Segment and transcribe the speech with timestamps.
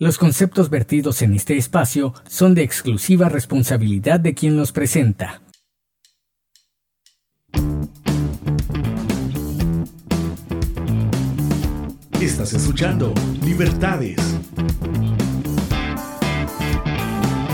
[0.00, 5.42] Los conceptos vertidos en este espacio son de exclusiva responsabilidad de quien los presenta.
[12.20, 14.18] Estás escuchando Libertades.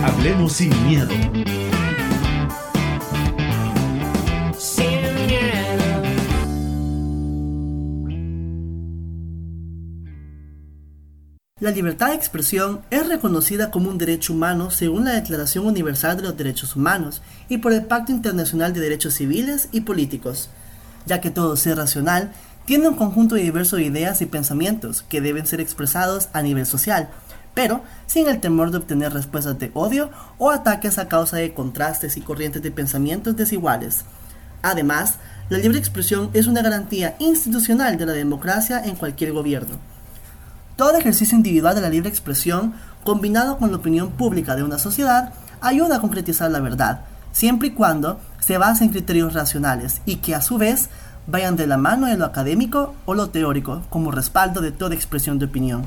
[0.03, 1.54] Hablemos sin miedo.
[11.65, 16.25] La libertad de expresión es reconocida como un derecho humano según la Declaración Universal de
[16.25, 20.51] los Derechos Humanos y por el Pacto Internacional de Derechos Civiles y Políticos,
[21.07, 22.33] ya que todo ser racional
[22.67, 27.09] tiene un conjunto de diversos ideas y pensamientos que deben ser expresados a nivel social,
[27.55, 32.19] pero sin el temor de obtener respuestas de odio o ataques a causa de contrastes
[32.19, 34.05] y corrientes de pensamientos desiguales.
[34.61, 35.15] Además,
[35.49, 39.94] la libre expresión es una garantía institucional de la democracia en cualquier gobierno.
[40.77, 42.75] Todo ejercicio individual de la libre expresión,
[43.05, 47.71] combinado con la opinión pública de una sociedad, ayuda a concretizar la verdad, siempre y
[47.71, 50.89] cuando se base en criterios racionales y que a su vez
[51.29, 55.39] vayan de la mano de lo académico o lo teórico como respaldo de toda expresión
[55.39, 55.87] de opinión.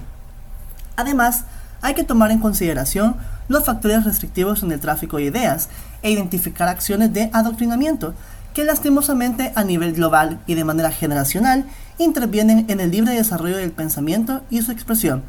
[0.96, 1.44] Además,
[1.82, 3.18] hay que tomar en consideración
[3.50, 5.68] los factores restrictivos en el tráfico de ideas
[6.02, 8.14] e identificar acciones de adoctrinamiento
[8.58, 11.66] que lastimosamente a nivel global y de manera generacional
[12.00, 15.22] intervienen en el libre desarrollo del pensamiento y su expresión,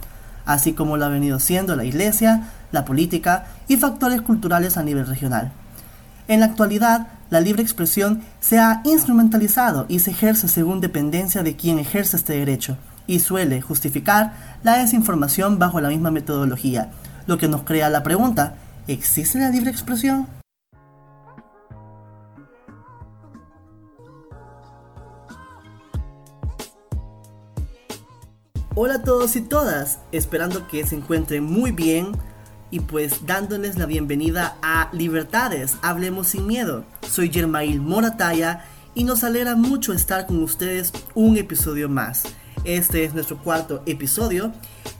[0.46, 5.06] así como lo ha venido siendo la Iglesia, la política y factores culturales a nivel
[5.06, 5.52] regional.
[6.26, 11.54] En la actualidad, la libre expresión se ha instrumentalizado y se ejerce según dependencia de
[11.54, 16.88] quien ejerce este derecho, y suele justificar la desinformación bajo la misma metodología,
[17.26, 18.54] lo que nos crea la pregunta,
[18.86, 20.37] ¿existe la libre expresión?
[28.80, 32.12] Hola a todos y todas, esperando que se encuentren muy bien
[32.70, 36.84] y pues dándoles la bienvenida a Libertades, Hablemos sin Miedo.
[37.10, 42.22] Soy Germail Morataya y nos alegra mucho estar con ustedes un episodio más.
[42.62, 44.52] Este es nuestro cuarto episodio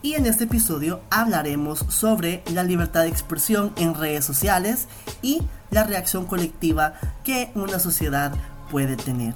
[0.03, 4.89] y en este episodio hablaremos sobre la libertad de expresión en redes sociales
[5.22, 8.34] y la reacción colectiva que una sociedad
[8.72, 9.34] puede tener.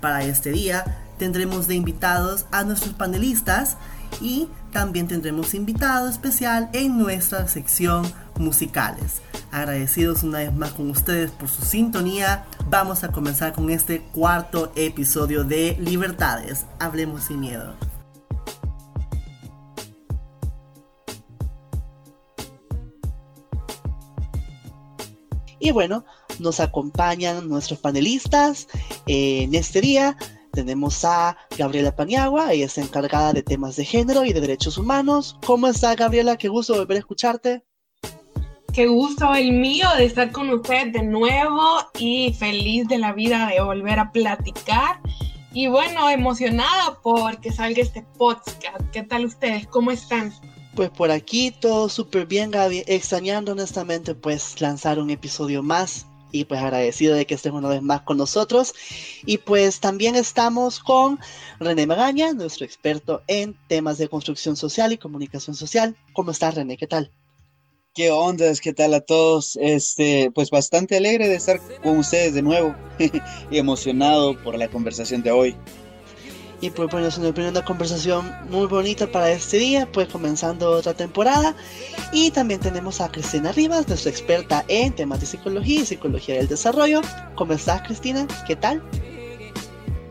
[0.00, 3.76] Para este día tendremos de invitados a nuestros panelistas
[4.22, 9.20] y también tendremos invitado especial en nuestra sección musicales.
[9.52, 14.72] Agradecidos una vez más con ustedes por su sintonía, vamos a comenzar con este cuarto
[14.76, 16.64] episodio de Libertades.
[16.78, 17.74] Hablemos sin miedo.
[25.58, 26.06] Y bueno,
[26.38, 28.68] nos acompañan nuestros panelistas
[29.06, 30.16] en este día.
[30.52, 35.36] Tenemos a Gabriela Paniagua, ella es encargada de temas de género y de derechos humanos.
[35.46, 36.36] ¿Cómo está Gabriela?
[36.36, 37.64] Qué gusto volver a escucharte.
[38.72, 43.48] Qué gusto el mío de estar con usted de nuevo y feliz de la vida
[43.48, 45.00] de volver a platicar.
[45.52, 48.80] Y bueno, emocionada porque salga este podcast.
[48.92, 49.66] ¿Qué tal ustedes?
[49.66, 50.32] ¿Cómo están?
[50.76, 52.84] Pues por aquí todo súper bien, Gaby.
[52.86, 57.82] Extrañando honestamente pues lanzar un episodio más y pues agradecido de que estés una vez
[57.82, 58.74] más con nosotros.
[59.26, 61.18] Y pues también estamos con
[61.58, 65.96] René Magaña, nuestro experto en temas de construcción social y comunicación social.
[66.12, 66.76] ¿Cómo estás, René?
[66.76, 67.10] ¿Qué tal?
[67.92, 68.46] ¿Qué onda?
[68.62, 69.58] ¿Qué tal a todos?
[69.60, 72.74] Este, pues bastante alegre de estar con ustedes de nuevo
[73.50, 75.56] y emocionado por la conversación de hoy.
[76.60, 81.56] Y pues bueno, es una conversación muy bonita para este día, pues comenzando otra temporada.
[82.12, 86.48] Y también tenemos a Cristina Rivas, nuestra experta en temas de psicología y psicología del
[86.48, 87.00] desarrollo.
[87.34, 88.26] ¿Cómo estás, Cristina?
[88.46, 88.82] ¿Qué tal?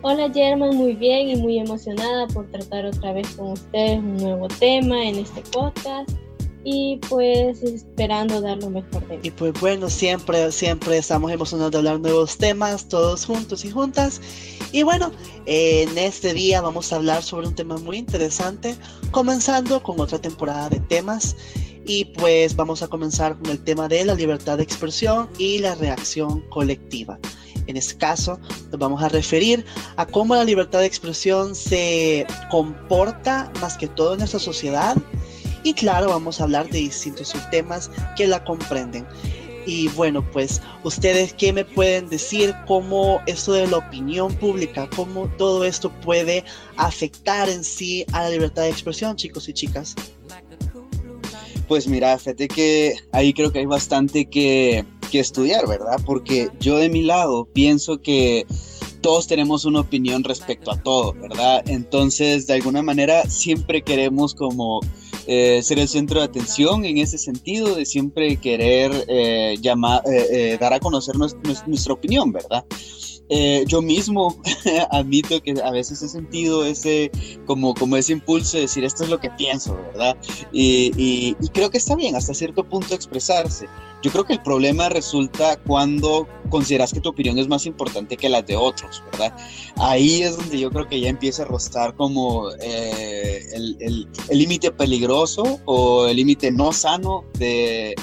[0.02, 4.48] Hola German, muy bien y muy emocionada por tratar otra vez con ustedes un nuevo
[4.48, 6.10] tema en este podcast
[6.64, 9.22] y pues esperando dar lo mejor de mí.
[9.24, 14.22] Y pues bueno, siempre, siempre estamos emocionados de hablar nuevos temas, todos juntos y juntas.
[14.72, 15.12] Y bueno,
[15.46, 18.76] en este día vamos a hablar sobre un tema muy interesante,
[19.12, 21.36] comenzando con otra temporada de temas.
[21.86, 25.74] Y pues vamos a comenzar con el tema de la libertad de expresión y la
[25.76, 27.18] reacción colectiva.
[27.66, 28.40] En este caso,
[28.72, 29.66] nos vamos a referir
[29.96, 34.98] a cómo la libertad de expresión se comporta más que todo en nuestra sociedad
[35.64, 39.06] y claro, vamos a hablar de distintos subtemas que la comprenden.
[39.66, 45.28] Y bueno, pues ustedes qué me pueden decir cómo esto de la opinión pública, cómo
[45.38, 46.44] todo esto puede
[46.78, 49.96] afectar en sí a la libertad de expresión, chicos y chicas.
[51.68, 56.00] Pues mira, fíjate que ahí creo que hay bastante que, que estudiar, ¿verdad?
[56.04, 58.48] Porque yo de mi lado pienso que
[59.02, 61.64] todos tenemos una opinión respecto a todo, ¿verdad?
[61.68, 64.82] Entonces, de alguna manera, siempre queremos como
[65.32, 70.58] eh, ser el centro de atención en ese sentido, de siempre querer eh, llamar, eh,
[70.60, 72.66] dar a conocer nuestra opinión, ¿verdad?
[73.32, 74.36] Eh, yo mismo
[74.92, 77.12] admito que a veces he sentido ese,
[77.46, 80.18] como, como ese impulso de decir esto es lo que pienso, ¿verdad?
[80.52, 83.68] Y, creo que está bien hasta cierto punto expresarse.
[84.02, 88.30] Yo creo que el problema resulta cuando consideras que tu opinión es más importante que
[88.30, 89.36] la de otros, ¿verdad?
[89.78, 95.60] Ahí es donde yo creo que ya empieza a rostar como eh, el límite peligroso
[95.66, 97.94] o el límite no sano de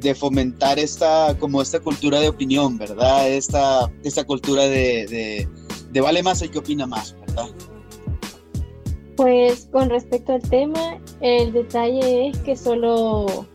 [0.00, 3.28] de fomentar esta, como esta cultura de opinión, ¿verdad?
[3.28, 5.46] Esta, esta cultura de,
[5.92, 7.48] de, vale más el que opina más, ¿verdad?
[9.16, 13.46] Pues con respecto al tema, el detalle es que solo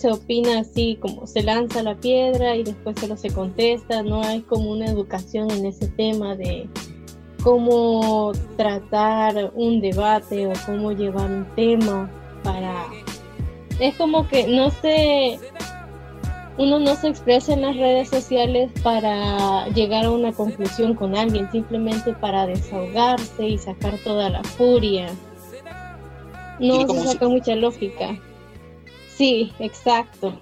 [0.00, 4.40] se opina así, como se lanza la piedra y después solo se contesta, no hay
[4.40, 6.68] como una educación en ese tema de
[7.42, 12.10] cómo tratar un debate o cómo llevar un tema
[12.42, 12.86] para...
[13.78, 15.38] Es como que no sé,
[16.56, 21.50] uno no se expresa en las redes sociales para llegar a una conclusión con alguien,
[21.50, 25.08] simplemente para desahogarse y sacar toda la furia.
[26.58, 28.18] No se saca mucha lógica.
[29.20, 30.40] Sí, exacto.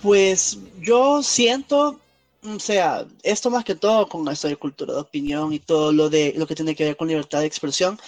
[0.00, 2.00] Pues yo siento,
[2.42, 6.08] o sea, esto más que todo con esto de cultura de opinión y todo lo
[6.08, 8.00] de lo que tiene que ver con libertad de expresión,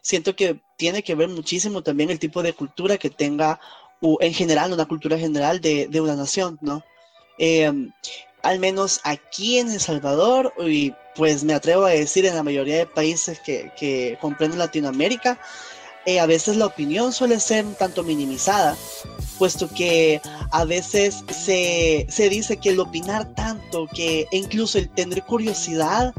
[0.00, 3.60] siento que tiene que ver muchísimo también el tipo de cultura que tenga
[4.00, 6.82] en general, una cultura general de, de una nación, ¿no?
[7.36, 7.70] Eh,
[8.42, 12.78] al menos aquí en El Salvador, y pues me atrevo a decir en la mayoría
[12.78, 15.38] de países que, que comprenden Latinoamérica,
[16.06, 18.76] eh, a veces la opinión suele ser un tanto minimizada,
[19.38, 20.20] puesto que
[20.50, 26.14] a veces se, se dice que el opinar tanto, que incluso el tener curiosidad,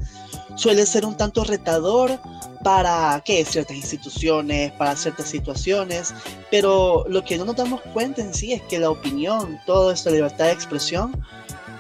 [0.55, 2.19] suele ser un tanto retador
[2.63, 3.45] para ¿qué?
[3.45, 6.13] ciertas instituciones, para ciertas situaciones,
[6.49, 10.09] pero lo que no nos damos cuenta en sí es que la opinión, toda esta
[10.09, 11.23] libertad de expresión,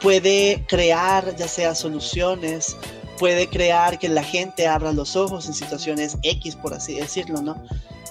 [0.01, 2.75] puede crear ya sea soluciones,
[3.17, 7.55] puede crear que la gente abra los ojos en situaciones X, por así decirlo, ¿no?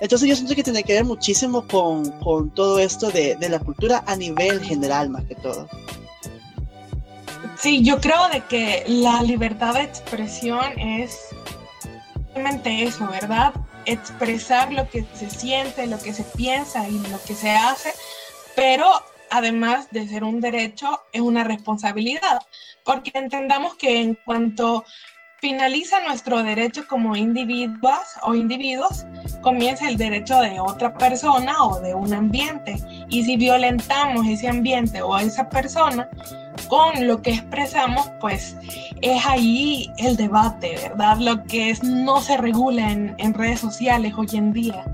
[0.01, 3.59] Entonces yo siento que tiene que ver muchísimo con, con todo esto de, de la
[3.59, 5.69] cultura a nivel general, más que todo.
[7.59, 11.19] Sí, yo creo de que la libertad de expresión es
[12.65, 13.55] eso, ¿verdad?
[13.87, 17.93] Expresar lo que se siente, lo que se piensa y lo que se hace,
[18.57, 18.87] pero
[19.31, 22.41] además de ser un derecho, es una responsabilidad,
[22.85, 24.85] porque entendamos que en cuanto
[25.45, 29.05] finaliza nuestro derecho como individuos o individuos,
[29.43, 32.77] comienza el derecho de otra persona o de un ambiente.
[33.11, 36.09] Y si violentamos ese ambiente o esa persona
[36.69, 38.57] con lo que expresamos, pues
[39.03, 41.19] es ahí el debate, ¿verdad?
[41.19, 44.85] Lo que no se regula en redes sociales hoy en día.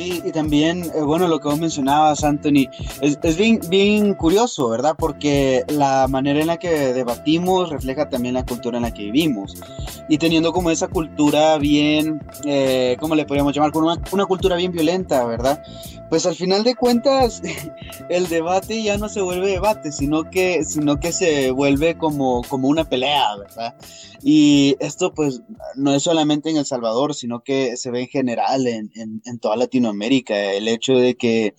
[0.00, 2.70] Sí, y también, eh, bueno, lo que vos mencionabas, Anthony,
[3.02, 4.94] es, es, bien, bien curioso, ¿verdad?
[4.98, 9.60] Porque la manera en la que debatimos refleja también la cultura en la que vivimos.
[10.08, 13.72] Y teniendo como esa cultura bien, eh, ¿cómo le podríamos llamar?
[13.72, 15.62] Como una, una, cultura bien violenta, ¿verdad?
[16.08, 17.42] Pues al final de cuentas,
[18.08, 22.68] el debate ya no se vuelve debate, sino que, sino que se vuelve como, como
[22.68, 23.74] una pelea, ¿verdad?
[24.22, 25.42] Y esto pues
[25.76, 29.56] no es solamente en El Salvador, sino que se ve en general en, en, toda
[29.56, 29.89] Latinoamérica.
[30.56, 31.54] El hecho de que,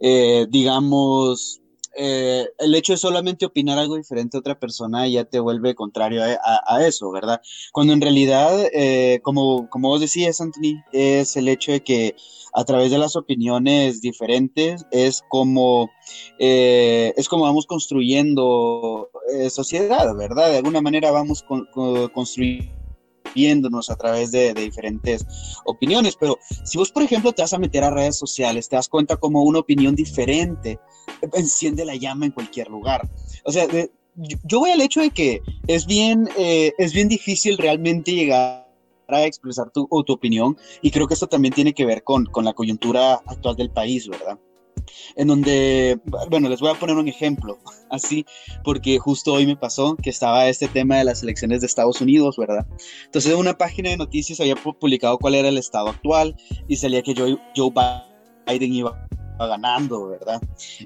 [0.00, 1.60] eh, digamos,
[1.98, 6.22] eh, el hecho de solamente opinar algo diferente a otra persona ya te vuelve contrario
[6.22, 7.40] a, eso, ¿verdad?
[7.72, 12.14] Cuando en realidad, eh, como, como vos decías, Anthony, es el hecho de que
[12.52, 15.90] a través de las opiniones diferentes es como,
[16.38, 19.10] es como vamos construyendo
[19.50, 20.50] sociedad, ¿verdad?
[20.50, 21.44] De alguna manera vamos
[23.36, 25.26] construyéndonos a través de, diferentes
[25.64, 28.88] opiniones, pero si vos, por ejemplo, te vas a meter a redes sociales, te das
[28.88, 30.78] cuenta como una opinión diferente
[31.34, 33.08] enciende la llama en cualquier lugar.
[33.44, 33.66] O sea,
[34.16, 38.66] yo, voy al hecho de que es bien, eh, es bien difícil realmente llegar
[39.08, 42.44] a expresar tu, tu opinión y creo que esto también tiene que ver con, con
[42.44, 44.38] la coyuntura actual del país, ¿verdad?
[45.16, 45.98] En donde,
[46.30, 47.58] bueno, les voy a poner un ejemplo,
[47.90, 48.24] así,
[48.64, 52.36] porque justo hoy me pasó que estaba este tema de las elecciones de Estados Unidos,
[52.36, 52.66] ¿verdad?
[53.04, 56.36] Entonces, en una página de noticias había publicado cuál era el estado actual
[56.68, 57.72] y salía que Joe, Joe
[58.46, 59.06] Biden iba
[59.38, 60.40] ganando, ¿verdad?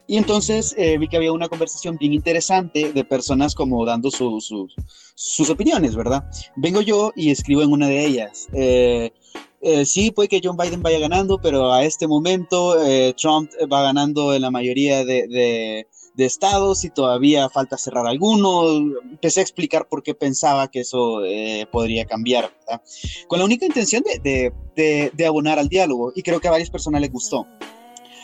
[0.07, 5.50] Y entonces eh, vi que había una conversación bien interesante de personas como dando sus
[5.50, 6.25] opiniones, ¿verdad?
[6.57, 8.49] Vengo yo y escribo en una de ellas.
[8.52, 9.12] Eh,
[9.61, 12.76] eh, sí, puede que John Biden vaya ganando, pero a este momento
[13.17, 15.87] Trump va ganando en la mayoría de,
[16.25, 18.83] estados y todavía falta cerrar algunos.
[19.11, 22.52] Empecé a explicar por qué pensaba que eso eh, podría cambiar.
[23.29, 27.12] Con la única intención de, abonar al diálogo y creo que a varias personas les
[27.12, 27.47] gustó.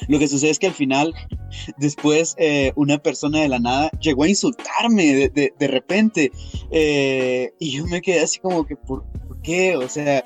[0.09, 1.15] Lo que sucede es que al final,
[1.79, 6.33] después, eh, una persona de la nada llegó a insultarme de, repente
[6.71, 9.77] eh, y yo me quedé así como que, ¿por, ¿por qué?
[9.77, 10.25] O sea,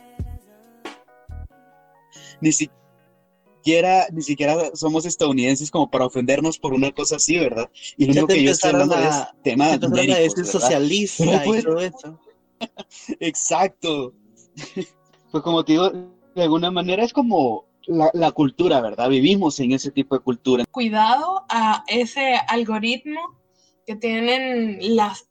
[2.40, 7.70] ni siquiera ni siquiera somos estadounidenses como para ofendernos por una cosa así, ¿verdad?
[7.97, 11.80] Y lo único que yo estoy hablando es tema de es socialista pues, y todo
[11.80, 12.20] eso.
[13.20, 14.14] Exacto.
[15.30, 15.92] Pues como te digo,
[16.35, 19.09] de alguna manera es como la, la, cultura, ¿verdad?
[19.09, 20.64] Vivimos en ese tipo de cultura.
[20.73, 23.38] Cuidado a ese algoritmo
[23.87, 25.28] que tienen las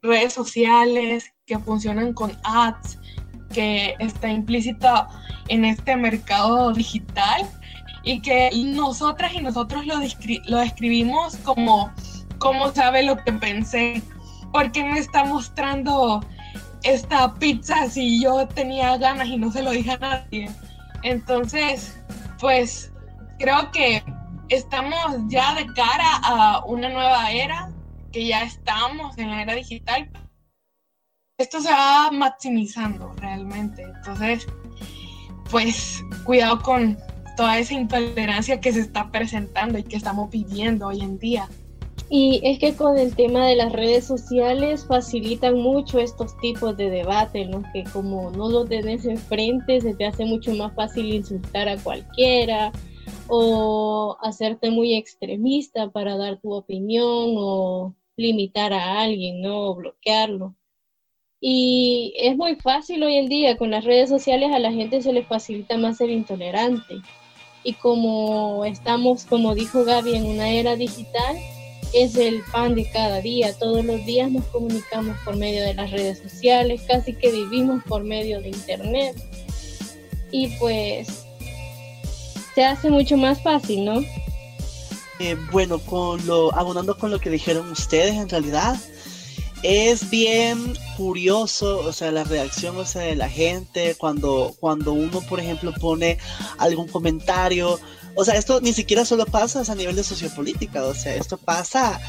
[0.00, 3.00] redes sociales, que funcionan con ads,
[3.56, 5.06] que está implícito
[5.48, 7.40] en este mercado digital
[8.02, 11.90] y que nosotras y nosotros lo, lo describimos como
[12.36, 14.02] cómo sabe lo que pensé,
[14.52, 16.22] porque me está mostrando
[16.82, 20.50] esta pizza si yo tenía ganas y no se lo dije a nadie.
[21.02, 21.98] Entonces,
[22.38, 22.92] pues
[23.38, 24.04] creo que
[24.50, 27.70] estamos ya de cara a una nueva era,
[28.12, 30.10] que ya estamos en la era digital,
[31.38, 33.82] esto se va maximizando realmente.
[33.82, 34.46] Entonces,
[35.50, 36.96] pues cuidado con
[37.36, 41.48] toda esa intolerancia que se está presentando y que estamos viviendo hoy en día.
[42.08, 46.88] Y es que con el tema de las redes sociales facilitan mucho estos tipos de
[46.88, 47.62] debate, ¿no?
[47.72, 52.72] Que como no lo tenés enfrente, se te hace mucho más fácil insultar a cualquiera
[53.28, 59.70] o hacerte muy extremista para dar tu opinión o limitar a alguien, ¿no?
[59.70, 60.54] O bloquearlo.
[61.40, 65.12] Y es muy fácil hoy en día, con las redes sociales a la gente se
[65.12, 66.96] le facilita más ser intolerante.
[67.62, 71.36] Y como estamos, como dijo Gaby, en una era digital,
[71.92, 73.52] es el pan de cada día.
[73.58, 78.04] Todos los días nos comunicamos por medio de las redes sociales, casi que vivimos por
[78.04, 79.16] medio de Internet.
[80.30, 81.26] Y pues
[82.54, 84.00] se hace mucho más fácil, ¿no?
[85.18, 88.76] Eh, bueno, con lo, abonando con lo que dijeron ustedes, en realidad,
[89.66, 95.20] es bien curioso, o sea, la reacción o sea, de la gente cuando, cuando uno,
[95.22, 96.18] por ejemplo, pone
[96.58, 97.80] algún comentario.
[98.14, 102.00] O sea, esto ni siquiera solo pasa a nivel de sociopolítica, o sea, esto pasa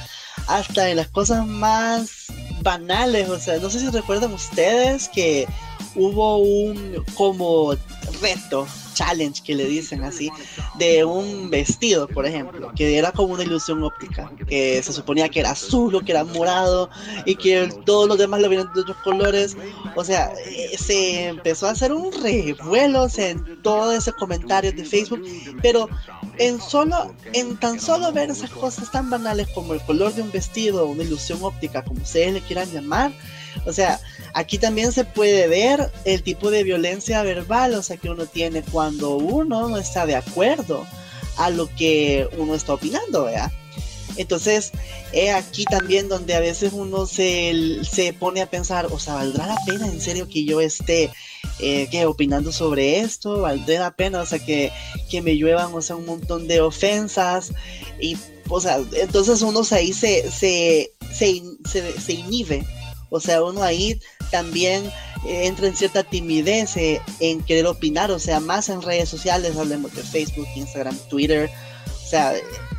[0.48, 2.28] hasta en las cosas más
[2.62, 5.48] banales, o sea, no sé si recuerdan ustedes que
[5.96, 7.76] hubo un como
[8.22, 10.30] reto challenge que le dicen así,
[10.78, 15.40] de un vestido, por ejemplo, que era como una ilusión óptica, que se suponía que
[15.40, 16.90] era azul o que era morado
[17.26, 19.58] y que todos los demás lo vieron de otros colores.
[19.96, 25.24] O sea, eh, se empezó a hacer un revuelo en todos esos comentarios de Facebook,
[25.62, 25.90] pero
[26.40, 30.32] en solo, en tan solo ver esas cosas tan banales como el color de un
[30.32, 33.12] vestido, una ilusión óptica, como ustedes le quieran llamar,
[33.66, 34.00] o sea,
[34.34, 38.62] aquí también se puede ver el tipo de violencia verbal, o sea, que uno tiene
[38.62, 40.86] cuando uno no está de acuerdo
[41.38, 43.52] a lo que uno está opinando, ¿verdad?
[44.18, 44.72] Entonces,
[45.12, 49.46] es aquí también donde a veces uno se, se, pone a pensar, o sea, ¿valdrá
[49.46, 51.12] la pena en serio que yo esté
[51.60, 53.42] eh, que opinando sobre esto?
[53.42, 54.72] ¿Valdrá la pena, o sea, que,
[55.10, 57.52] que me lluevan, o sea, un montón de ofensas?
[58.00, 58.18] Y,
[58.50, 62.66] o sea, entonces uno ahí se, se, se, se, se inhibe
[63.10, 64.00] o sea, uno ahí
[64.32, 64.86] también
[65.26, 69.56] eh, entra en cierta timidez eh, en querer opinar, o sea, más en redes sociales,
[69.58, 71.50] hablemos de Facebook, Instagram, Twitter.
[71.88, 72.34] O sea,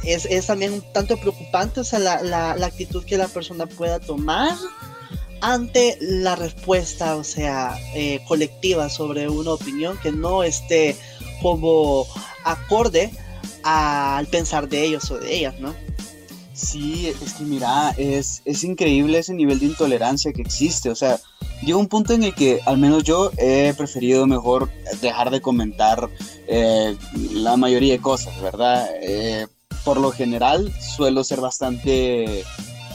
[0.05, 4.55] es, también un tanto preocupante, o sea, la, la, actitud que la persona pueda tomar
[5.41, 10.97] ante la respuesta, o sea, eh, colectiva sobre una opinión que no esté
[11.43, 12.07] como
[12.45, 13.11] acorde
[13.63, 15.75] al pensar de ellos o de ellas, ¿no?
[16.59, 20.91] Sí, es que mira, es, es increíble ese nivel de intolerancia que existe.
[20.91, 21.21] O sea,
[21.63, 24.69] llega un punto en el que al menos yo he preferido mejor
[25.01, 26.11] dejar de comentar
[26.49, 26.97] eh,
[27.33, 28.89] la mayoría de cosas, ¿verdad?
[29.01, 29.47] Eh,
[29.85, 32.45] por lo general suelo ser bastante,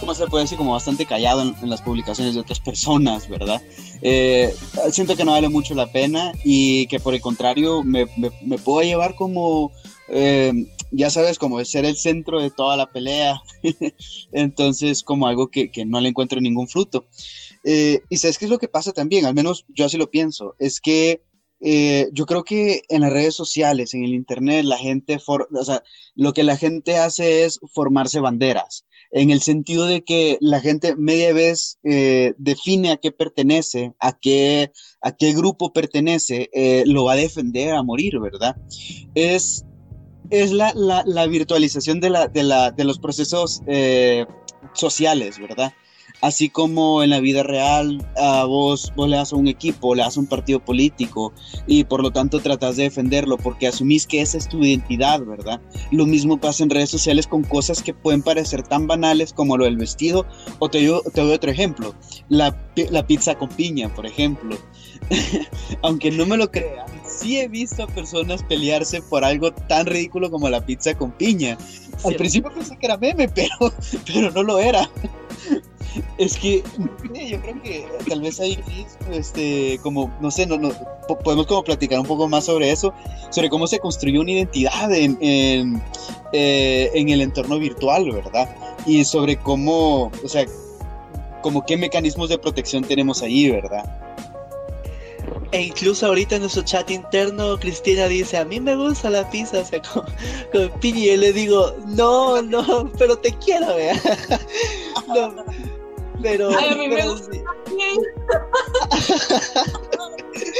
[0.05, 0.57] ¿cómo se puede decir?
[0.57, 3.62] Como bastante callado en, las publicaciones de otras personas, ¿verdad?
[4.01, 4.53] Eh,
[4.91, 8.57] siento que no vale mucho la pena y que por el contrario me, me, me
[8.57, 9.72] puedo llevar como
[10.93, 13.41] ya sabes, como ser el centro de toda la pelea.
[14.31, 17.05] Entonces, como algo que, no le encuentro ningún fruto.
[17.63, 20.53] Eh, y sabes qué es lo que pasa también, al menos yo así lo pienso,
[20.60, 21.24] es que
[21.62, 25.81] eh, yo creo que en las redes sociales, en el Internet, la gente, o sea,
[26.13, 30.96] lo que la gente hace es formarse banderas, en el sentido de que la gente
[30.96, 36.50] media vez eh, define a qué pertenece, a qué, a qué grupo pertenece,
[36.86, 38.58] lo va a defender a morir, ¿verdad?
[39.15, 39.65] Es
[40.29, 40.74] es la,
[41.05, 44.25] la, virtualización de, la, de, la, de los procesos eh,
[44.74, 45.74] sociales, ¿verdad?
[46.24, 50.03] Así como en la vida real a vos, vos le das a un equipo, le
[50.03, 51.34] das a un partido político
[51.68, 55.60] y por lo tanto tratas de defenderlo porque asumís que esa es tu identidad, ¿verdad?
[55.92, 59.65] Lo mismo pasa en redes sociales con cosas que pueden parecer tan banales como lo
[59.65, 60.25] del vestido.
[60.60, 61.94] O te, te doy otro ejemplo,
[62.30, 62.58] la,
[62.89, 64.56] la pizza con piña, por ejemplo.
[65.82, 70.32] Aunque no me lo crean, sí he visto a personas pelearse por algo tan ridículo
[70.32, 71.58] como la pizza con piña.
[72.06, 73.74] Al principio pensé que era meme, pero,
[74.06, 74.89] pero no lo era.
[76.18, 76.64] Es que
[77.14, 78.58] yo creo que tal vez ahí,
[79.12, 80.72] este, como, no sé, no, no,
[81.24, 82.94] podemos como platicar un poco más sobre eso,
[83.30, 85.82] sobre cómo se construyó una identidad en, en,
[86.32, 88.56] eh, en el entorno virtual, ¿verdad?
[88.86, 90.46] Y sobre cómo, o sea,
[91.42, 93.84] como qué mecanismos de protección tenemos ahí, ¿verdad?
[95.52, 99.60] E incluso ahorita en nuestro chat interno, Cristina dice, a mí me gusta la pizza,
[99.60, 99.82] o sea,
[100.52, 103.94] con, piña, y yo le digo, no, no, pero te quiero, vea.
[105.08, 105.46] no,
[106.24, 106.50] pero...
[106.58, 107.30] Ay, a mí me gusta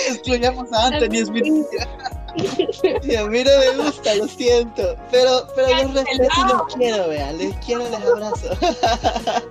[0.10, 1.42] Excluyamos a Anthony, mi
[2.36, 4.96] y a mí no me gusta, lo siento.
[5.12, 7.32] Pero, pero los respeto y los quiero, vea.
[7.34, 8.50] Les quiero, les abrazo.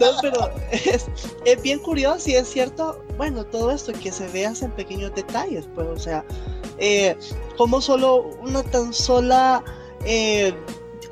[0.00, 1.06] no, pero es,
[1.44, 5.68] es, bien curioso y es cierto, bueno, todo esto que se vea en pequeños detalles,
[5.74, 6.24] pues, o sea,
[6.78, 7.16] eh,
[7.56, 9.62] como solo una tan sola
[10.04, 10.54] eh,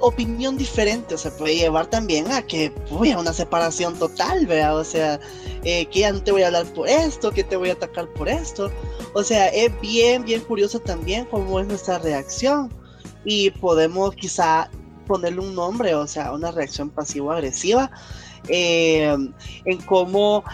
[0.00, 4.84] opinión diferente se puede llevar también a que voy a una separación total, vea, o
[4.84, 5.18] sea,
[5.64, 8.06] eh, que ya no te voy a hablar por esto, que te voy a atacar
[8.08, 8.70] por esto,
[9.14, 12.72] o sea, es bien, bien curioso también cómo es nuestra reacción.
[13.24, 14.70] Y podemos quizá
[15.06, 17.90] ponerle un nombre, o sea, una reacción pasivo-agresiva,
[18.48, 19.16] eh,
[19.64, 20.44] en cómo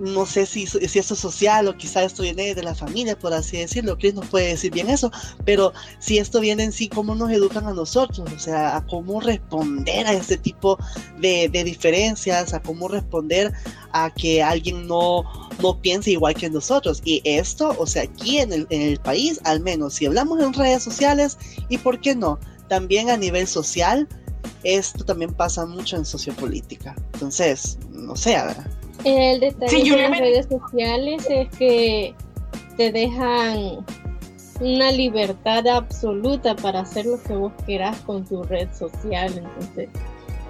[0.00, 3.32] no sé si, si esto es social o quizá esto viene de la familia, por
[3.34, 3.98] así decirlo.
[3.98, 5.12] Chris nos puede decir bien eso,
[5.44, 9.20] pero si esto viene en sí, cómo nos educan a nosotros, o sea, a cómo
[9.20, 10.78] responder a este tipo
[11.18, 13.52] de, diferencias, a cómo responder
[13.92, 15.24] a que alguien no,
[15.62, 17.02] no piense igual que nosotros.
[17.04, 20.54] Y esto, o sea, aquí en el, en el país, al menos, si hablamos en
[20.54, 21.36] redes sociales,
[21.68, 22.38] y por qué no,
[22.68, 24.08] también a nivel social,
[24.64, 26.94] esto también pasa mucho en sociopolítica.
[27.12, 28.79] Entonces, no sé, ¿verdad?
[29.04, 32.14] El detalle de las redes sociales es que
[32.76, 33.84] te dejan
[34.60, 39.32] una libertad absoluta para hacer lo que vos quieras con tu red social.
[39.36, 39.88] Entonces,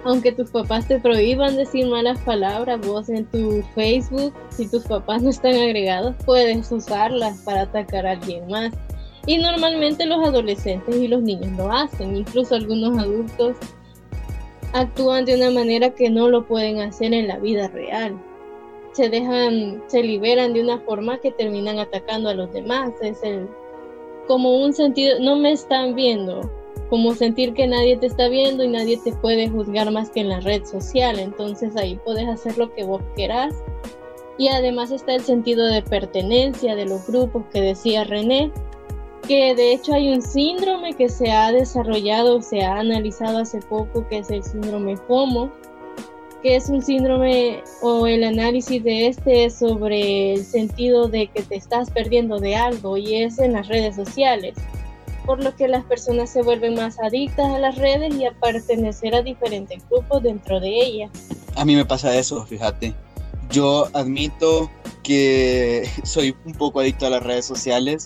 [0.03, 5.21] aunque tus papás te prohíban decir malas palabras, vos en tu Facebook, si tus papás
[5.21, 8.73] no están agregados, puedes usarlas para atacar a alguien más.
[9.27, 13.55] Y normalmente los adolescentes y los niños lo hacen, incluso algunos adultos
[14.73, 18.19] actúan de una manera que no lo pueden hacer en la vida real
[18.93, 22.91] se dejan, se liberan de una forma que terminan atacando a los demás.
[23.01, 23.47] Es el,
[24.27, 26.49] como un sentido, no me están viendo,
[26.89, 30.29] como sentir que nadie te está viendo y nadie te puede juzgar más que en
[30.29, 31.19] la red social.
[31.19, 33.53] Entonces ahí puedes hacer lo que vos quieras.
[34.37, 38.51] Y además está el sentido de pertenencia de los grupos que decía René,
[39.27, 44.07] que de hecho hay un síndrome que se ha desarrollado, se ha analizado hace poco,
[44.07, 45.51] que es el síndrome FOMO,
[46.41, 51.43] que es un síndrome o el análisis de este es sobre el sentido de que
[51.43, 54.55] te estás perdiendo de algo y es en las redes sociales,
[55.25, 59.13] por lo que las personas se vuelven más adictas a las redes y a pertenecer
[59.13, 61.11] a diferentes grupos dentro de ellas.
[61.55, 62.93] A mí me pasa eso, fíjate.
[63.51, 64.71] Yo admito
[65.03, 68.05] que soy un poco adicto a las redes sociales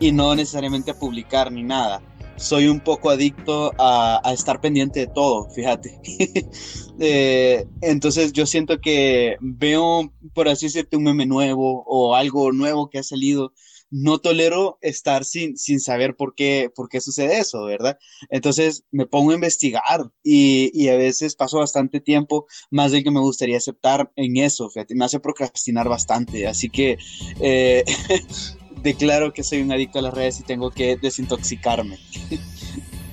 [0.00, 2.02] y no necesariamente a publicar ni nada
[2.36, 6.00] soy un poco adicto a, estar pendiente de todo, fíjate.
[6.98, 12.88] Eh, entonces yo siento que veo, por así decirte, un meme nuevo o algo nuevo
[12.88, 13.52] que ha salido.
[13.90, 17.98] No tolero estar sin, saber por qué, por qué sucede eso, ¿verdad?
[18.30, 23.10] Entonces me pongo a investigar y, y a veces paso bastante tiempo, más del que
[23.10, 26.46] me gustaría aceptar en eso, fíjate, me hace procrastinar bastante.
[26.46, 26.96] Así que
[27.40, 27.84] eh,
[28.86, 31.98] declaro que soy un adicto a las redes y tengo que desintoxicarme.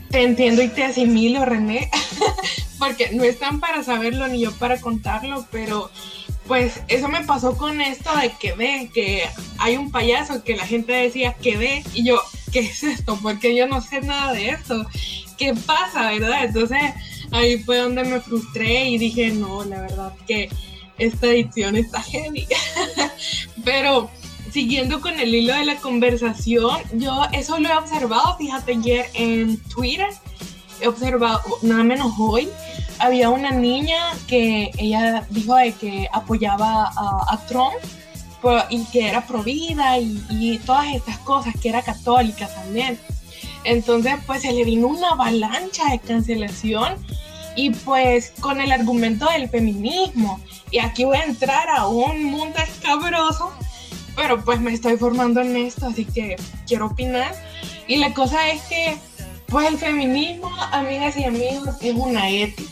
[0.09, 1.89] Te entiendo y te asimilo, René,
[2.79, 5.89] porque no están para saberlo ni yo para contarlo, pero
[6.47, 9.23] pues eso me pasó con esto de que ve, que
[9.57, 13.17] hay un payaso que la gente decía que ve, y yo, ¿qué es esto?
[13.23, 14.85] Porque yo no sé nada de esto.
[15.37, 16.45] ¿Qué pasa, verdad?
[16.45, 16.81] Entonces
[17.31, 20.49] ahí fue donde me frustré y dije, no, la verdad que
[20.99, 22.45] esta edición está heavy.
[23.65, 24.11] pero
[24.53, 29.57] siguiendo con el hilo de la conversación, yo eso lo he observado, fíjate, ayer en
[29.63, 30.07] Twitter,
[30.79, 32.47] he observado, nada menos hoy,
[32.99, 37.73] había una niña que ella dijo de que apoyaba a, Trump
[38.69, 42.99] y que era pro vida y, y, todas estas cosas, que era católica también.
[43.63, 46.95] Entonces, pues se le vino una avalancha de cancelación
[47.55, 50.39] y pues con el argumento del feminismo.
[50.71, 53.51] Y aquí voy a entrar a un mundo escabroso,
[54.15, 56.35] pero pues me estoy formando en esto, así que
[56.67, 57.33] quiero opinar.
[57.87, 58.95] Y la cosa es que,
[59.47, 62.69] pues el feminismo, amigas y amigos, es una ética.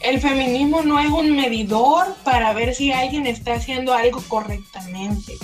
[0.00, 5.34] El feminismo no es un medidor para ver si alguien está haciendo algo correctamente.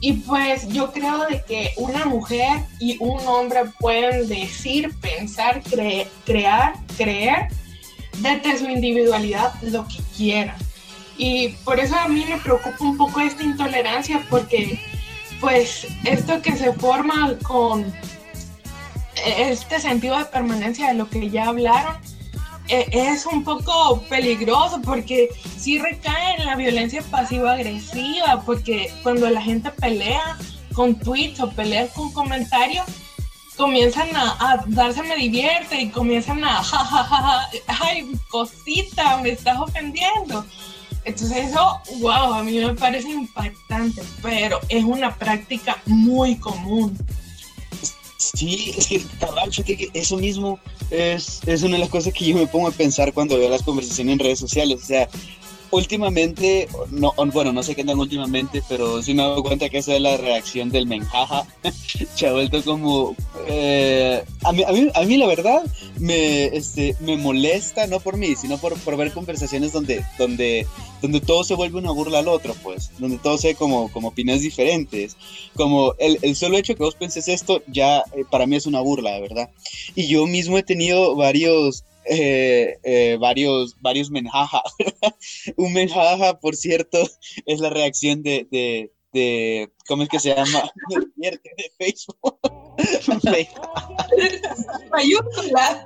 [0.00, 5.62] Y pues yo creo de que una mujer y un hombre pueden decir, pensar,
[6.26, 7.48] crear, creer
[8.18, 10.56] desde su individualidad lo que quieran.
[11.16, 14.80] Y por eso a mí me preocupa un poco esta intolerancia porque
[15.40, 17.92] pues esto que se forma con
[19.24, 21.96] este sentido de permanencia de lo que ya hablaron,
[22.68, 29.42] e, es un poco peligroso porque sí recae en la violencia pasivo-agresiva, porque cuando la
[29.42, 30.38] gente pelea
[30.72, 32.86] con tweets o pelea con comentarios,
[33.56, 40.44] comienzan a, darse me divierte y comienzan a jajaja, ay, cosita, me estás ofendiendo.
[41.04, 46.96] Entonces eso, wow, a mí me parece impactante, pero es una práctica muy común.
[48.16, 50.58] Sí, es que, eso mismo
[50.90, 53.62] es, es una de las cosas que yo me pongo a pensar cuando veo las
[53.62, 54.82] conversaciones en redes sociales.
[54.82, 55.08] O sea,
[55.70, 59.78] últimamente, no, bueno, no sé qué andan últimamente, pero sí me he dado cuenta que
[59.78, 61.46] esa es la reacción del menjaja.
[62.14, 63.14] Se ha vuelto como...
[63.46, 64.62] Eh, a, mí,
[64.94, 65.62] a, mí, la verdad
[65.98, 70.66] me, este, me molesta, no por mí, sino por, por ver conversaciones donde, donde,
[71.02, 74.42] donde todo se vuelve una burla al otro, pues, donde todo se como, como opiniones
[74.42, 75.16] diferentes.
[75.54, 78.80] Como el, el solo hecho que vos penses esto ya eh, para mí es una
[78.80, 79.50] burla, de verdad.
[79.94, 84.62] Y yo mismo he tenido varios eh, eh, varios, varios menjaja.
[85.56, 86.98] Un menjaja, por cierto,
[87.46, 90.70] es la reacción de, de, de ¿cómo es que se llama?
[91.16, 91.40] de
[91.78, 92.38] Facebook.
[94.90, 95.84] Mayúscula.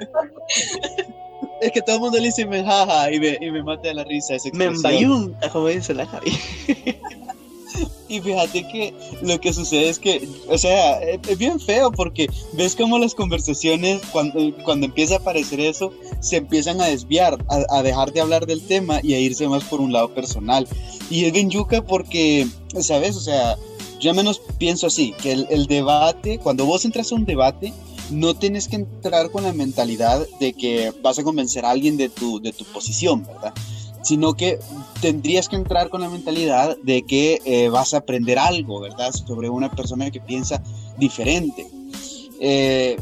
[1.61, 4.35] Es que todo el mundo le dice menjaja y me, y me mata la risa
[4.37, 5.37] esa expresión.
[5.52, 6.33] como dice la Javi.
[8.09, 12.75] Y fíjate que lo que sucede es que, o sea, es bien feo porque ves
[12.75, 18.12] como las conversaciones, cuando, cuando empieza a aparecer eso, se empiezan a desviar, a, dejar
[18.12, 20.67] de hablar del tema y a irse más por un lado personal.
[21.11, 22.49] Y es bien yuca porque,
[22.81, 23.14] ¿sabes?
[23.14, 23.57] O sea,
[24.01, 27.75] yo menos pienso así, que el, el debate, cuando vos entras a un debate,
[28.11, 32.09] no tienes que entrar con la mentalidad de que vas a convencer a alguien de
[32.09, 33.53] tu, de tu posición, ¿verdad?
[34.09, 34.59] Sino que
[35.03, 39.12] tendrías que entrar con la mentalidad de que eh, vas a aprender algo, ¿verdad?
[39.12, 40.62] Sobre una persona que piensa
[40.97, 41.66] diferente.
[42.40, 42.97] Eh,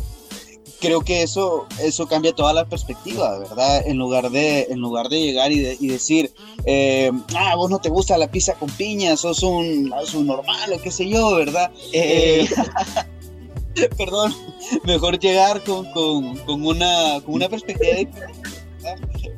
[0.80, 3.86] creo que eso, eso cambia toda la perspectiva, ¿verdad?
[3.86, 6.32] En lugar de, en lugar de llegar y, decir,
[6.64, 10.82] eh, ah, vos no te gusta la pizza con piña, sos un, un normal o
[10.82, 11.70] qué sé yo, ¿verdad?
[13.96, 14.34] perdón,
[14.82, 18.56] mejor llegar con, con, con, una, con una perspectiva diferente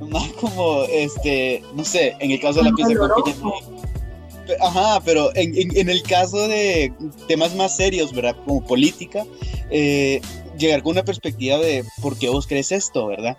[0.08, 3.52] más como, este, no sé, en el caso de la pizza con
[4.60, 6.90] Ajá, pero en, en, el caso de
[7.26, 8.34] temas más serios, ¿verdad?
[8.46, 9.26] Como política,
[9.70, 10.22] eh,
[10.56, 13.36] llegar con una perspectiva de por qué vos crees esto, ¿verdad?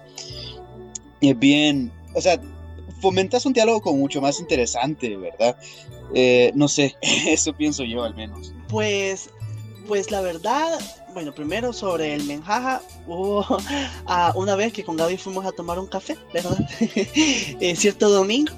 [1.19, 2.39] Y es bien, o sea,
[3.01, 5.57] fomentas un diálogo como mucho más interesante, ¿verdad?
[6.13, 8.53] Eh, no sé, eso pienso yo al menos.
[8.67, 9.29] Pues,
[9.87, 10.79] pues la verdad,
[11.19, 13.45] bueno, primero sobre el menjaja, hubo
[14.05, 16.57] ah, una vez que con Gaby fuimos a tomar un café, ¿verdad?
[17.59, 18.53] Eh, cierto domingo.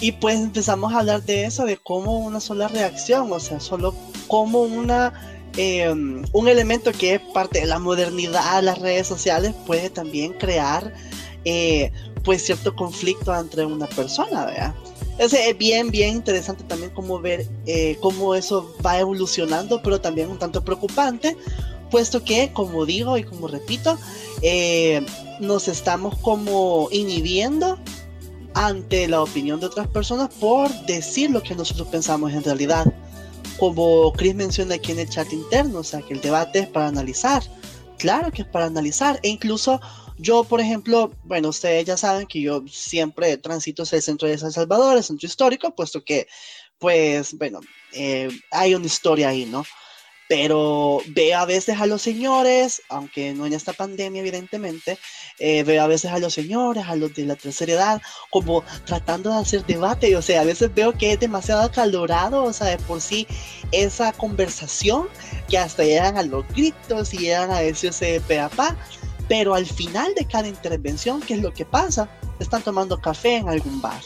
[0.00, 3.96] Y pues empezamos a hablar de eso, de cómo una sola reacción, o sea, solo
[4.28, 5.12] como una,
[5.56, 10.94] em, un elemento que es parte de la modernidad, las redes sociales, puede también crear
[11.44, 11.90] eh,
[12.22, 14.74] pues cierto conflicto entre una persona, ¿verdad?
[15.18, 20.38] Es bien, bien interesante también cómo ver eh, cómo eso va evolucionando, pero también un
[20.38, 21.36] tanto preocupante,
[21.88, 23.98] puesto que, como digo y como repito,
[24.42, 25.04] eh,
[25.40, 27.78] nos estamos como inhibiendo
[28.54, 32.92] ante la opinión de otras personas por decir lo que nosotros pensamos en realidad.
[33.58, 36.88] Como Chris menciona aquí en el chat interno, o sea, que el debate es para
[36.88, 37.42] analizar.
[37.98, 39.18] Claro que es para analizar.
[39.22, 39.80] E incluso
[40.18, 44.38] yo, por ejemplo, bueno, ustedes ya saben que yo siempre transito hacia el centro de
[44.38, 46.26] San Salvador, el centro histórico, puesto que,
[46.78, 47.60] pues, bueno,
[47.92, 49.64] eh, hay una historia ahí, ¿no?
[50.28, 54.98] Pero veo a veces a los señores, aunque no en esta pandemia evidentemente,
[55.38, 59.30] eh, veo a veces a los señores, a los de la tercera edad, como tratando
[59.30, 62.78] de hacer debate, o sea, a veces veo que es demasiado acalorado, o sea, de
[62.78, 63.26] por sí
[63.72, 65.08] esa conversación
[65.48, 68.76] que hasta llegan a los gritos y llegan a decirse peapá,
[69.28, 72.08] pero al final de cada intervención, ¿qué es lo que pasa?
[72.38, 74.02] Están tomando café en algún bar,